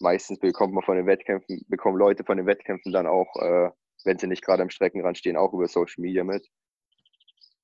[0.00, 3.70] meistens bekommt man von den Wettkämpfen, bekommen Leute von den Wettkämpfen dann auch, äh,
[4.04, 6.46] wenn sie nicht gerade am Streckenrand stehen, auch über Social Media mit.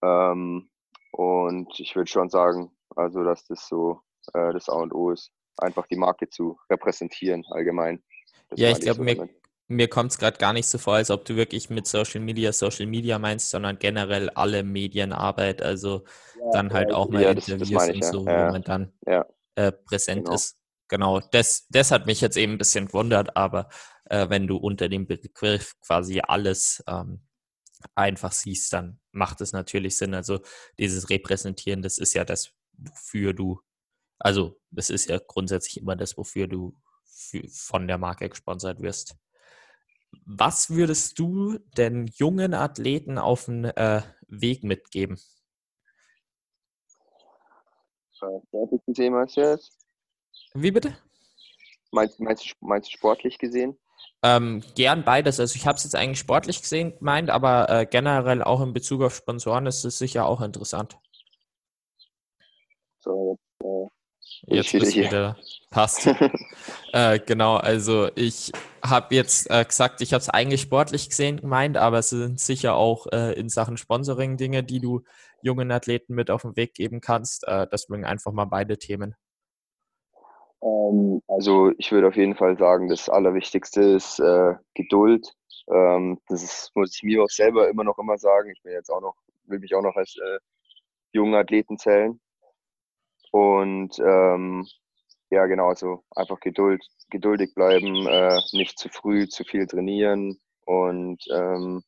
[0.03, 0.71] Ähm,
[1.17, 4.01] und ich würde schon sagen, also dass das so
[4.33, 8.03] äh, das A und O ist, einfach die Marke zu repräsentieren allgemein.
[8.49, 9.29] Das ja, ich glaube, so mir,
[9.69, 12.53] mir kommt es gerade gar nicht so vor, als ob du wirklich mit Social Media
[12.53, 16.05] Social Media meinst, sondern generell alle Medienarbeit, also
[16.37, 18.49] ja, dann halt auch mal ja, Interviews das, das und so, ja.
[18.49, 18.93] wo man dann
[19.55, 20.35] äh, präsent genau.
[20.35, 20.59] ist.
[20.89, 23.69] Genau, das, das hat mich jetzt eben ein bisschen gewundert, aber
[24.05, 27.24] äh, wenn du unter dem Begriff quasi alles ähm,
[27.95, 30.15] einfach siehst, dann macht es natürlich Sinn.
[30.15, 30.41] Also
[30.79, 33.61] dieses Repräsentieren, das ist ja das, wofür du,
[34.19, 39.17] also das ist ja grundsätzlich immer das, wofür du für, von der Marke gesponsert wirst.
[40.27, 45.19] Was würdest du denn jungen Athleten auf den äh, Weg mitgeben?
[48.13, 49.77] Sportlich gesehen meinst du jetzt?
[50.55, 50.97] Wie bitte?
[51.91, 53.79] Meinst, meinst, meinst du sportlich gesehen?
[54.25, 55.39] Ähm, gern beides.
[55.39, 59.03] Also ich habe es jetzt eigentlich sportlich gesehen gemeint, aber äh, generell auch in Bezug
[59.03, 60.97] auf Sponsoren ist es sicher auch interessant.
[63.01, 63.87] So, äh,
[64.47, 65.37] Jetzt bist wieder
[65.69, 66.09] passt.
[66.95, 68.51] äh, genau, also ich
[68.83, 72.77] habe jetzt äh, gesagt, ich habe es eigentlich sportlich gesehen gemeint, aber es sind sicher
[72.77, 75.03] auch äh, in Sachen Sponsoring Dinge, die du
[75.43, 77.47] jungen Athleten mit auf den Weg geben kannst.
[77.47, 79.17] Äh, deswegen einfach mal beide Themen.
[80.65, 85.33] Ähm, also ich würde auf jeden Fall sagen, das Allerwichtigste ist äh, Geduld.
[85.69, 88.51] Ähm, das ist, muss ich mir auch selber immer noch immer sagen.
[88.51, 90.39] Ich bin jetzt auch noch, will mich auch noch als äh,
[91.13, 92.21] jungen Athleten zählen.
[93.31, 94.67] Und ähm,
[95.31, 101.23] ja, genau, also einfach Geduld, geduldig bleiben, äh, nicht zu früh zu viel trainieren und
[101.33, 101.83] ähm,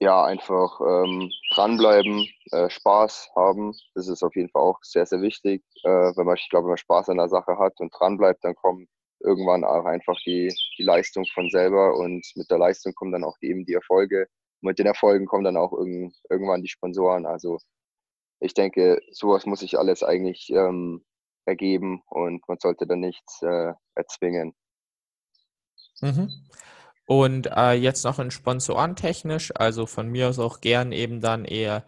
[0.00, 3.74] ja, einfach ähm, dranbleiben, äh, Spaß haben.
[3.94, 5.62] Das ist auf jeden Fall auch sehr, sehr wichtig.
[5.84, 8.54] Äh, wenn man, ich glaube, wenn man Spaß an der Sache hat und dranbleibt, dann
[8.54, 8.88] kommt
[9.20, 13.36] irgendwann auch einfach die, die Leistung von selber und mit der Leistung kommen dann auch
[13.40, 14.28] eben die Erfolge.
[14.60, 17.24] Und mit den Erfolgen kommen dann auch irgend, irgendwann die Sponsoren.
[17.24, 17.58] Also
[18.40, 21.04] ich denke, sowas muss sich alles eigentlich ähm,
[21.46, 24.54] ergeben und man sollte da nichts äh, erzwingen.
[26.02, 26.30] Mhm.
[27.06, 31.84] Und äh, jetzt noch in Sponsorentechnisch, also von mir aus auch gern eben dann eher,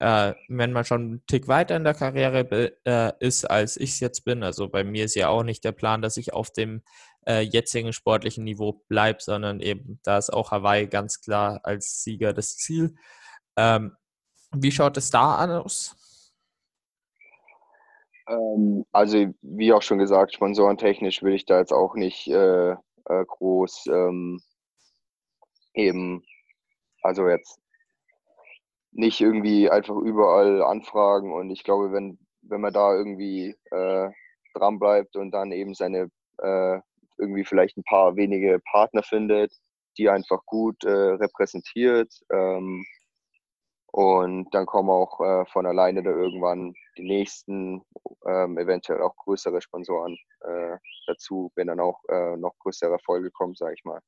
[0.00, 4.00] äh, wenn man schon einen Tick weiter in der Karriere äh, ist, als ich es
[4.00, 4.42] jetzt bin.
[4.42, 6.82] Also bei mir ist ja auch nicht der Plan, dass ich auf dem
[7.26, 12.32] äh, jetzigen sportlichen Niveau bleibe, sondern eben da ist auch Hawaii ganz klar als Sieger
[12.32, 12.94] das Ziel.
[13.56, 13.96] Ähm,
[14.54, 15.96] wie schaut es da aus?
[18.26, 23.24] Ähm, also, wie auch schon gesagt, sponsorentechnisch will ich da jetzt auch nicht äh, äh,
[23.26, 24.40] groß ähm,
[25.74, 26.24] eben,
[27.02, 27.58] also jetzt
[28.92, 34.10] nicht irgendwie einfach überall anfragen und ich glaube, wenn, wenn man da irgendwie äh,
[34.54, 36.80] dran bleibt und dann eben seine äh,
[37.18, 39.52] irgendwie vielleicht ein paar wenige Partner findet,
[39.98, 42.84] die einfach gut äh, repräsentiert, ähm,
[43.92, 47.82] und dann kommen auch äh, von alleine da irgendwann die nächsten,
[48.26, 53.54] ähm, eventuell auch größere Sponsoren äh, dazu, wenn dann auch äh, noch größere Erfolge kommen,
[53.54, 54.00] sage ich mal.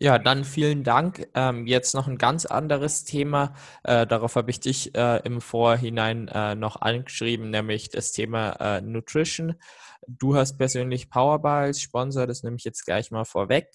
[0.00, 1.26] Ja, dann vielen Dank.
[1.34, 3.54] Ähm, jetzt noch ein ganz anderes Thema.
[3.82, 8.80] Äh, darauf habe ich dich äh, im Vorhinein äh, noch angeschrieben, nämlich das Thema äh,
[8.80, 9.56] Nutrition.
[10.06, 13.70] Du hast persönlich Powerbar als Sponsor, das nehme ich jetzt gleich mal vorweg.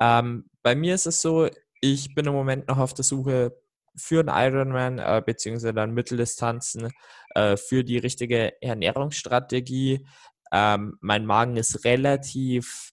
[0.00, 1.50] Ähm, bei mir ist es so,
[1.82, 3.54] ich bin im Moment noch auf der Suche
[3.94, 6.90] für einen Ironman äh, beziehungsweise dann Mitteldistanzen
[7.34, 10.06] äh, für die richtige Ernährungsstrategie.
[10.52, 12.92] Ähm, mein Magen ist relativ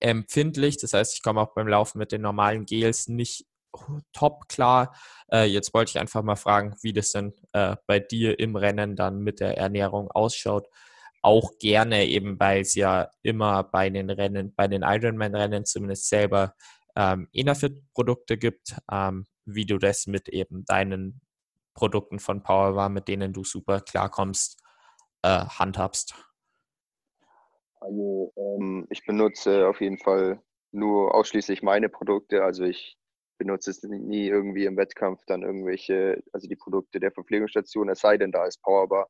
[0.00, 3.46] empfindlich, das heißt, ich komme auch beim Laufen mit den normalen Gels nicht
[4.12, 4.94] top klar.
[5.30, 8.96] Äh, jetzt wollte ich einfach mal fragen, wie das denn äh, bei dir im Rennen
[8.96, 10.68] dann mit der Ernährung ausschaut.
[11.22, 16.54] Auch gerne eben, weil es ja immer bei den Rennen, bei den Ironman-Rennen zumindest selber
[16.94, 18.76] ähm, Enafit-Produkte gibt.
[18.90, 21.20] Ähm, wie du das mit eben deinen
[21.74, 24.60] Produkten von Powerbar, mit denen du super klarkommst,
[25.22, 26.14] äh, handhabst?
[27.80, 30.40] Also ähm, ich benutze auf jeden Fall
[30.72, 32.42] nur ausschließlich meine Produkte.
[32.44, 32.96] Also ich
[33.38, 38.16] benutze es nie irgendwie im Wettkampf dann irgendwelche, also die Produkte der Verpflegungsstation, es sei
[38.18, 39.08] denn, da ist Powerbar.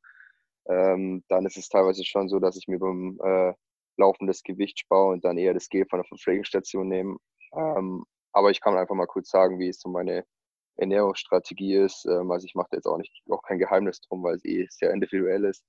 [0.68, 3.54] ähm, dann ist es teilweise schon so, dass ich mir beim äh,
[3.98, 7.16] Laufen das Gewicht spare und dann eher das Gel von der Verpflegungsstation nehme.
[7.54, 10.24] Ähm, aber ich kann einfach mal kurz sagen, wie es so meine
[10.76, 12.06] Ernährungsstrategie ist.
[12.06, 14.66] Ähm, also ich mache da jetzt auch nicht auch kein Geheimnis drum, weil es eh
[14.70, 15.64] sehr individuell ist.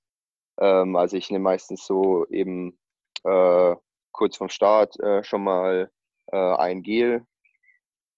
[0.60, 2.78] Ähm, also ich nehme meistens so eben
[3.24, 3.76] äh,
[4.12, 5.90] kurz vom Start äh, schon mal
[6.26, 7.24] äh, ein Gel.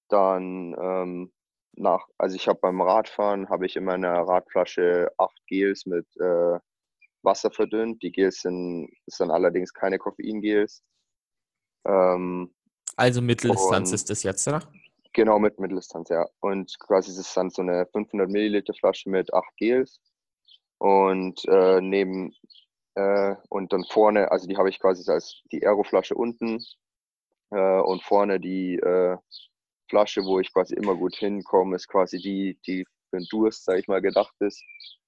[0.09, 1.33] Dann ähm,
[1.73, 6.59] nach, also ich habe beim Radfahren habe ich in meiner Radflasche acht Gels mit äh,
[7.23, 8.03] Wasser verdünnt.
[8.03, 10.83] Die Gels sind, sind allerdings keine Koffeingels.
[11.87, 12.53] Ähm,
[12.97, 14.63] also Mitteldistanz ist das jetzt, oder?
[15.13, 16.27] Genau, mit Mitteldistanz, ja.
[16.41, 20.01] Und quasi ist es dann so eine 500 Milliliter Flasche mit acht Gels.
[20.79, 22.35] Und äh, neben
[22.95, 26.65] äh, und dann vorne, also die habe ich quasi als die Aeroflasche unten
[27.51, 29.17] äh, und vorne die äh,
[29.89, 33.81] Flasche, wo ich quasi immer gut hinkomme, ist quasi die, die für den Durst, sage
[33.81, 34.63] ich mal, gedacht ist.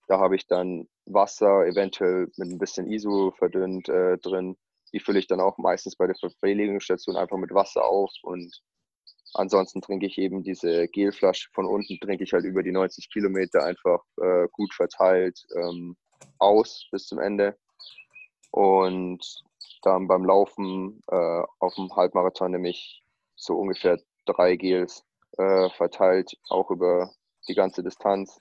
[0.09, 4.57] Da habe ich dann Wasser, eventuell mit ein bisschen ISO verdünnt äh, drin.
[4.93, 8.61] Die fülle ich dann auch meistens bei der Verpflegungsstation einfach mit Wasser auf und
[9.35, 13.65] ansonsten trinke ich eben diese Gelflasche von unten, trinke ich halt über die 90 Kilometer
[13.65, 15.97] einfach äh, gut verteilt ähm,
[16.39, 17.57] aus bis zum Ende.
[18.53, 19.43] Und
[19.83, 23.03] dann beim Laufen äh, auf dem Halbmarathon nehme ich
[23.35, 25.05] so ungefähr drei Gels
[25.39, 27.11] äh, verteilt, auch über
[27.49, 28.41] die ganze Distanz.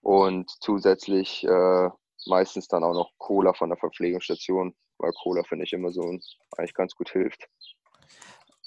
[0.00, 1.88] Und zusätzlich äh,
[2.26, 6.02] meistens dann auch noch Cola von der Verpflegungsstation, weil Cola finde ich immer so
[6.56, 7.48] eigentlich ganz gut hilft.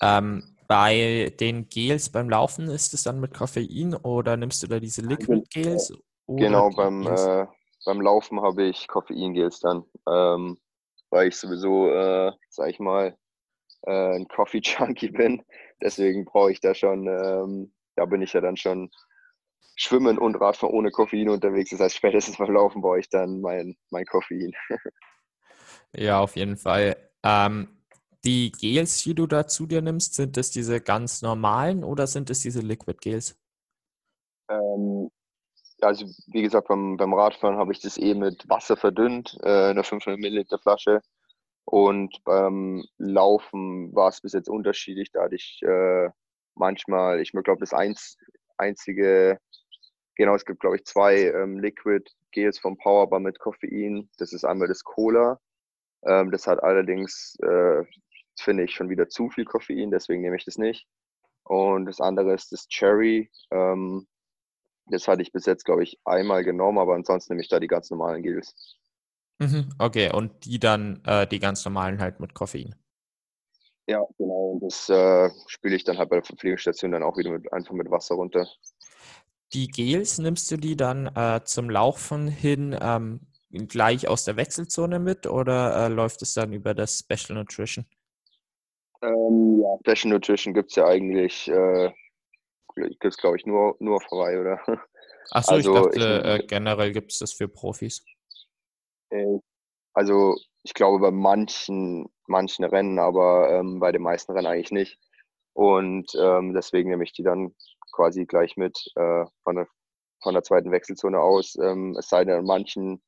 [0.01, 4.79] Ähm, bei den Gels beim Laufen ist es dann mit Koffein oder nimmst du da
[4.79, 5.93] diese Liquid Gels?
[6.27, 7.45] Genau, beim, äh,
[7.85, 10.57] beim Laufen habe ich Koffeingels dann, ähm,
[11.09, 13.17] weil ich sowieso, äh, sag ich mal,
[13.83, 15.43] äh, ein Coffee Junkie bin.
[15.81, 18.91] Deswegen brauche ich da schon, ähm, da bin ich ja dann schon
[19.75, 21.71] Schwimmen und Radfahren ohne Koffein unterwegs.
[21.71, 24.53] Das heißt, spätestens beim Laufen brauche ich dann mein, mein Koffein.
[25.95, 26.95] ja, auf jeden Fall.
[27.23, 27.67] Ähm,
[28.23, 32.29] die Gels, die du da zu dir nimmst, sind das diese ganz normalen oder sind
[32.29, 33.37] es diese Liquid Gels?
[34.49, 35.11] Ähm,
[35.81, 39.83] also wie gesagt, beim, beim Radfahren habe ich das eh mit Wasser verdünnt, äh, eine
[39.83, 41.01] 500 Milliliter Flasche.
[41.65, 45.11] Und beim Laufen war es bis jetzt unterschiedlich.
[45.11, 46.09] Da hatte ich äh,
[46.55, 48.17] manchmal, ich glaube, das eins,
[48.57, 49.39] einzige,
[50.15, 54.09] genau, es gibt, glaube ich, zwei ähm, Liquid Gels vom Powerbar mit Koffein.
[54.17, 55.39] Das ist einmal das Cola.
[56.05, 57.83] Ähm, das hat allerdings, äh,
[58.39, 60.87] finde ich, schon wieder zu viel Koffein, deswegen nehme ich das nicht.
[61.43, 63.31] Und das andere ist das Cherry.
[63.51, 64.07] Ähm,
[64.87, 67.67] das hatte ich bis jetzt, glaube ich, einmal genommen, aber ansonsten nehme ich da die
[67.67, 68.77] ganz normalen Gels.
[69.39, 72.75] Mhm, okay, und die dann, äh, die ganz normalen halt mit Koffein.
[73.87, 74.51] Ja, genau.
[74.51, 77.73] Und das äh, spüle ich dann halt bei der Verpflegungsstation dann auch wieder mit, einfach
[77.73, 78.47] mit Wasser runter.
[79.53, 83.21] Die Gels nimmst du die dann äh, zum Laufen hin ähm,
[83.51, 87.85] gleich aus der Wechselzone mit oder äh, läuft es dann über das Special Nutrition?
[89.01, 91.91] Ähm, ja, Special Nutrition gibt es ja eigentlich, äh,
[92.75, 94.59] gibt es glaube ich nur, nur Hawaii, oder?
[95.31, 98.05] Achso, also, ich dachte, ich, äh, generell gibt es das für Profis.
[99.09, 99.39] Äh,
[99.93, 104.99] also ich glaube bei manchen, manchen Rennen, aber ähm, bei den meisten Rennen eigentlich nicht.
[105.53, 107.55] Und ähm, deswegen nehme ich die dann
[107.93, 109.67] quasi gleich mit äh, von, der,
[110.21, 111.55] von der zweiten Wechselzone aus.
[111.61, 113.01] Ähm, es sei denn, manchen,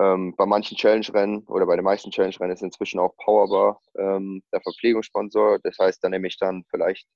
[0.00, 4.60] ähm, bei manchen Challenge-Rennen oder bei den meisten Challenge-Rennen ist inzwischen auch Powerbar ähm, der
[4.62, 5.60] Verpflegungssponsor.
[5.62, 7.06] Das heißt, da nehme ich dann vielleicht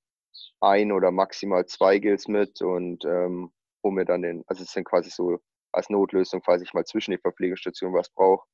[0.59, 3.51] ein oder maximal zwei Gills mit und ähm,
[3.83, 5.39] hole mir dann den, also es sind quasi so
[5.71, 8.47] als Notlösung, falls ich mal zwischen die Verpflegungsstationen was brauche.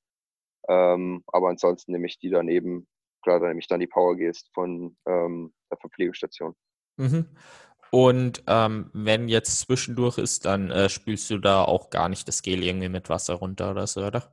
[0.67, 2.87] Ähm, aber ansonsten nehme ich die dann eben,
[3.23, 6.55] klar, dann nehme ich dann die Power Gest von ähm, der Verpflegungsstation.
[6.97, 7.27] Mhm.
[7.91, 12.41] Und ähm, wenn jetzt zwischendurch ist, dann äh, spülst du da auch gar nicht das
[12.41, 14.31] Gel irgendwie mit Wasser runter oder so, oder?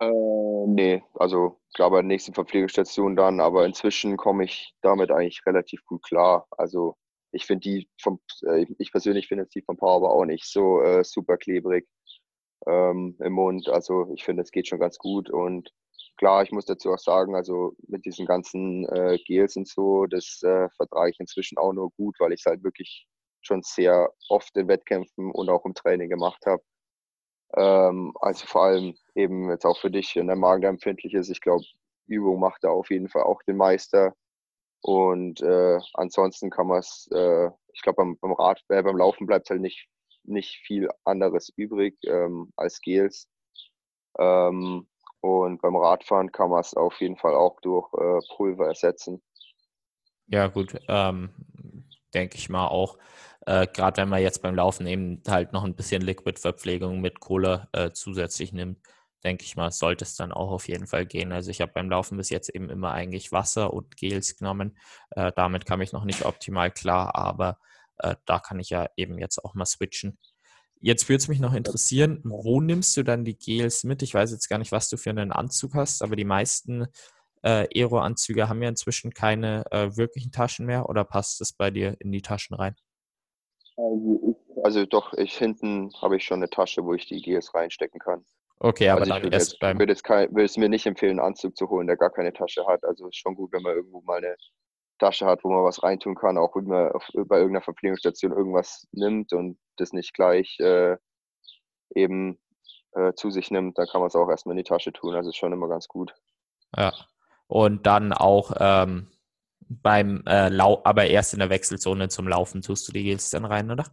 [0.00, 5.40] Äh, nee, also klar bei der nächsten Verpflegungsstation dann, aber inzwischen komme ich damit eigentlich
[5.46, 6.46] relativ gut klar.
[6.50, 6.96] Also
[7.32, 10.82] ich finde die vom, äh, ich persönlich finde die vom Power aber auch nicht so
[10.82, 11.86] äh, super klebrig
[12.66, 13.68] ähm, im Mund.
[13.68, 15.30] Also ich finde, es geht schon ganz gut.
[15.30, 15.70] Und
[16.18, 20.42] klar, ich muss dazu auch sagen, also mit diesen ganzen äh, Gels und so, das
[20.42, 23.06] äh, vertrage ich inzwischen auch nur gut, weil ich es halt wirklich
[23.42, 26.62] schon sehr oft in Wettkämpfen und auch im Training gemacht habe.
[27.54, 31.30] Ähm, also vor allem eben jetzt auch für dich, wenn der Magen da empfindlich ist,
[31.30, 31.64] ich glaube,
[32.06, 34.14] Übung macht da auf jeden Fall auch den Meister.
[34.82, 39.26] Und äh, ansonsten kann man es, äh, ich glaube, beim, beim Rad, äh, beim Laufen
[39.26, 39.88] bleibt halt nicht,
[40.24, 43.28] nicht viel anderes übrig ähm, als Gels.
[44.18, 44.86] Ähm,
[45.20, 49.22] und beim Radfahren kann man es auf jeden Fall auch durch äh, Pulver ersetzen.
[50.28, 51.30] Ja, gut, ähm,
[52.14, 52.98] denke ich mal auch.
[53.46, 57.68] Äh, gerade wenn man jetzt beim Laufen eben halt noch ein bisschen Liquid-Verpflegung mit Cola
[57.72, 58.78] äh, zusätzlich nimmt,
[59.24, 61.32] denke ich mal, sollte es dann auch auf jeden Fall gehen.
[61.32, 64.76] Also ich habe beim Laufen bis jetzt eben immer eigentlich Wasser und Gels genommen.
[65.10, 67.58] Äh, damit kam ich noch nicht optimal klar, aber
[67.98, 70.18] äh, da kann ich ja eben jetzt auch mal switchen.
[70.80, 74.02] Jetzt würde es mich noch interessieren, wo nimmst du dann die Gels mit?
[74.02, 76.86] Ich weiß jetzt gar nicht, was du für einen Anzug hast, aber die meisten
[77.42, 81.96] äh, Aero-Anzüge haben ja inzwischen keine äh, wirklichen Taschen mehr oder passt das bei dir
[82.00, 82.76] in die Taschen rein?
[83.76, 88.00] Also, also doch, ich hinten habe ich schon eine Tasche, wo ich die Gels reinstecken
[88.00, 88.24] kann.
[88.58, 89.78] Okay, aber also dann würde erst jetzt, beim.
[89.78, 92.32] würde es, kein, würde es mir nicht empfehlen, einen Anzug zu holen, der gar keine
[92.32, 92.84] Tasche hat.
[92.84, 94.36] Also ist schon gut, wenn man irgendwo mal eine
[94.98, 98.86] Tasche hat, wo man was reintun kann, auch wenn man auf, bei irgendeiner Verpflegungsstation irgendwas
[98.92, 100.96] nimmt und das nicht gleich äh,
[101.94, 102.38] eben
[102.92, 105.14] äh, zu sich nimmt, dann kann man es auch erstmal in die Tasche tun.
[105.14, 106.14] Also ist schon immer ganz gut.
[106.74, 106.94] Ja.
[107.46, 109.08] Und dann auch ähm,
[109.68, 113.44] beim äh, Lau aber erst in der Wechselzone zum Laufen tust du die Gels dann
[113.44, 113.84] rein, oder?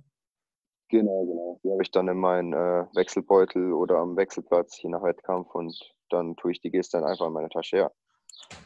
[0.89, 1.59] Genau, genau.
[1.63, 5.76] Die habe ich dann in meinen äh, Wechselbeutel oder am Wechselplatz, je nach Wettkampf und
[6.09, 7.91] dann tue ich die Gels dann einfach in meine Tasche, ja.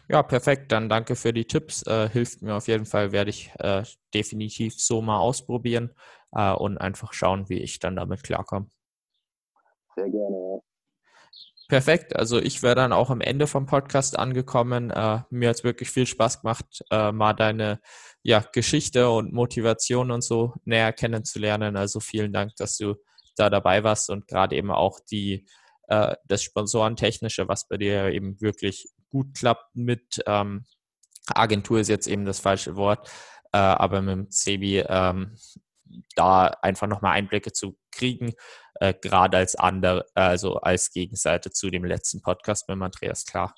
[0.10, 0.72] Ja, perfekt.
[0.72, 1.86] Dann danke für die Tipps.
[1.86, 3.84] Äh, hilft mir auf jeden Fall, werde ich äh,
[4.14, 5.94] definitiv so mal ausprobieren
[6.32, 8.68] äh, und einfach schauen, wie ich dann damit klarkomme.
[9.96, 10.60] Sehr gerne, ja.
[11.68, 12.16] Perfekt.
[12.16, 14.90] Also ich wäre dann auch am Ende vom Podcast angekommen.
[14.90, 17.82] Äh, mir hat es wirklich viel Spaß gemacht, äh, mal deine
[18.24, 21.76] ja, Geschichte und Motivation und so näher kennenzulernen.
[21.76, 22.96] Also vielen Dank, dass du
[23.36, 25.46] da dabei warst und gerade eben auch die
[25.90, 30.66] äh, das Sponsorentechnische, was bei dir eben wirklich gut klappt mit ähm,
[31.28, 33.10] Agentur ist jetzt eben das falsche Wort,
[33.52, 35.36] äh, aber mit dem Sebi ähm,
[36.16, 38.34] da einfach nochmal Einblicke zu kriegen,
[38.80, 43.56] äh, gerade als andere, also als Gegenseite zu dem letzten Podcast mit Andreas Klar.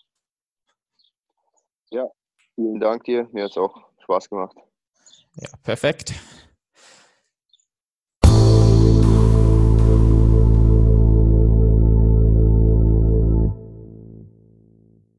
[1.91, 2.05] Ja,
[2.55, 3.27] vielen Dank dir.
[3.31, 4.55] Mir hat es auch Spaß gemacht.
[5.35, 6.13] Ja, perfekt.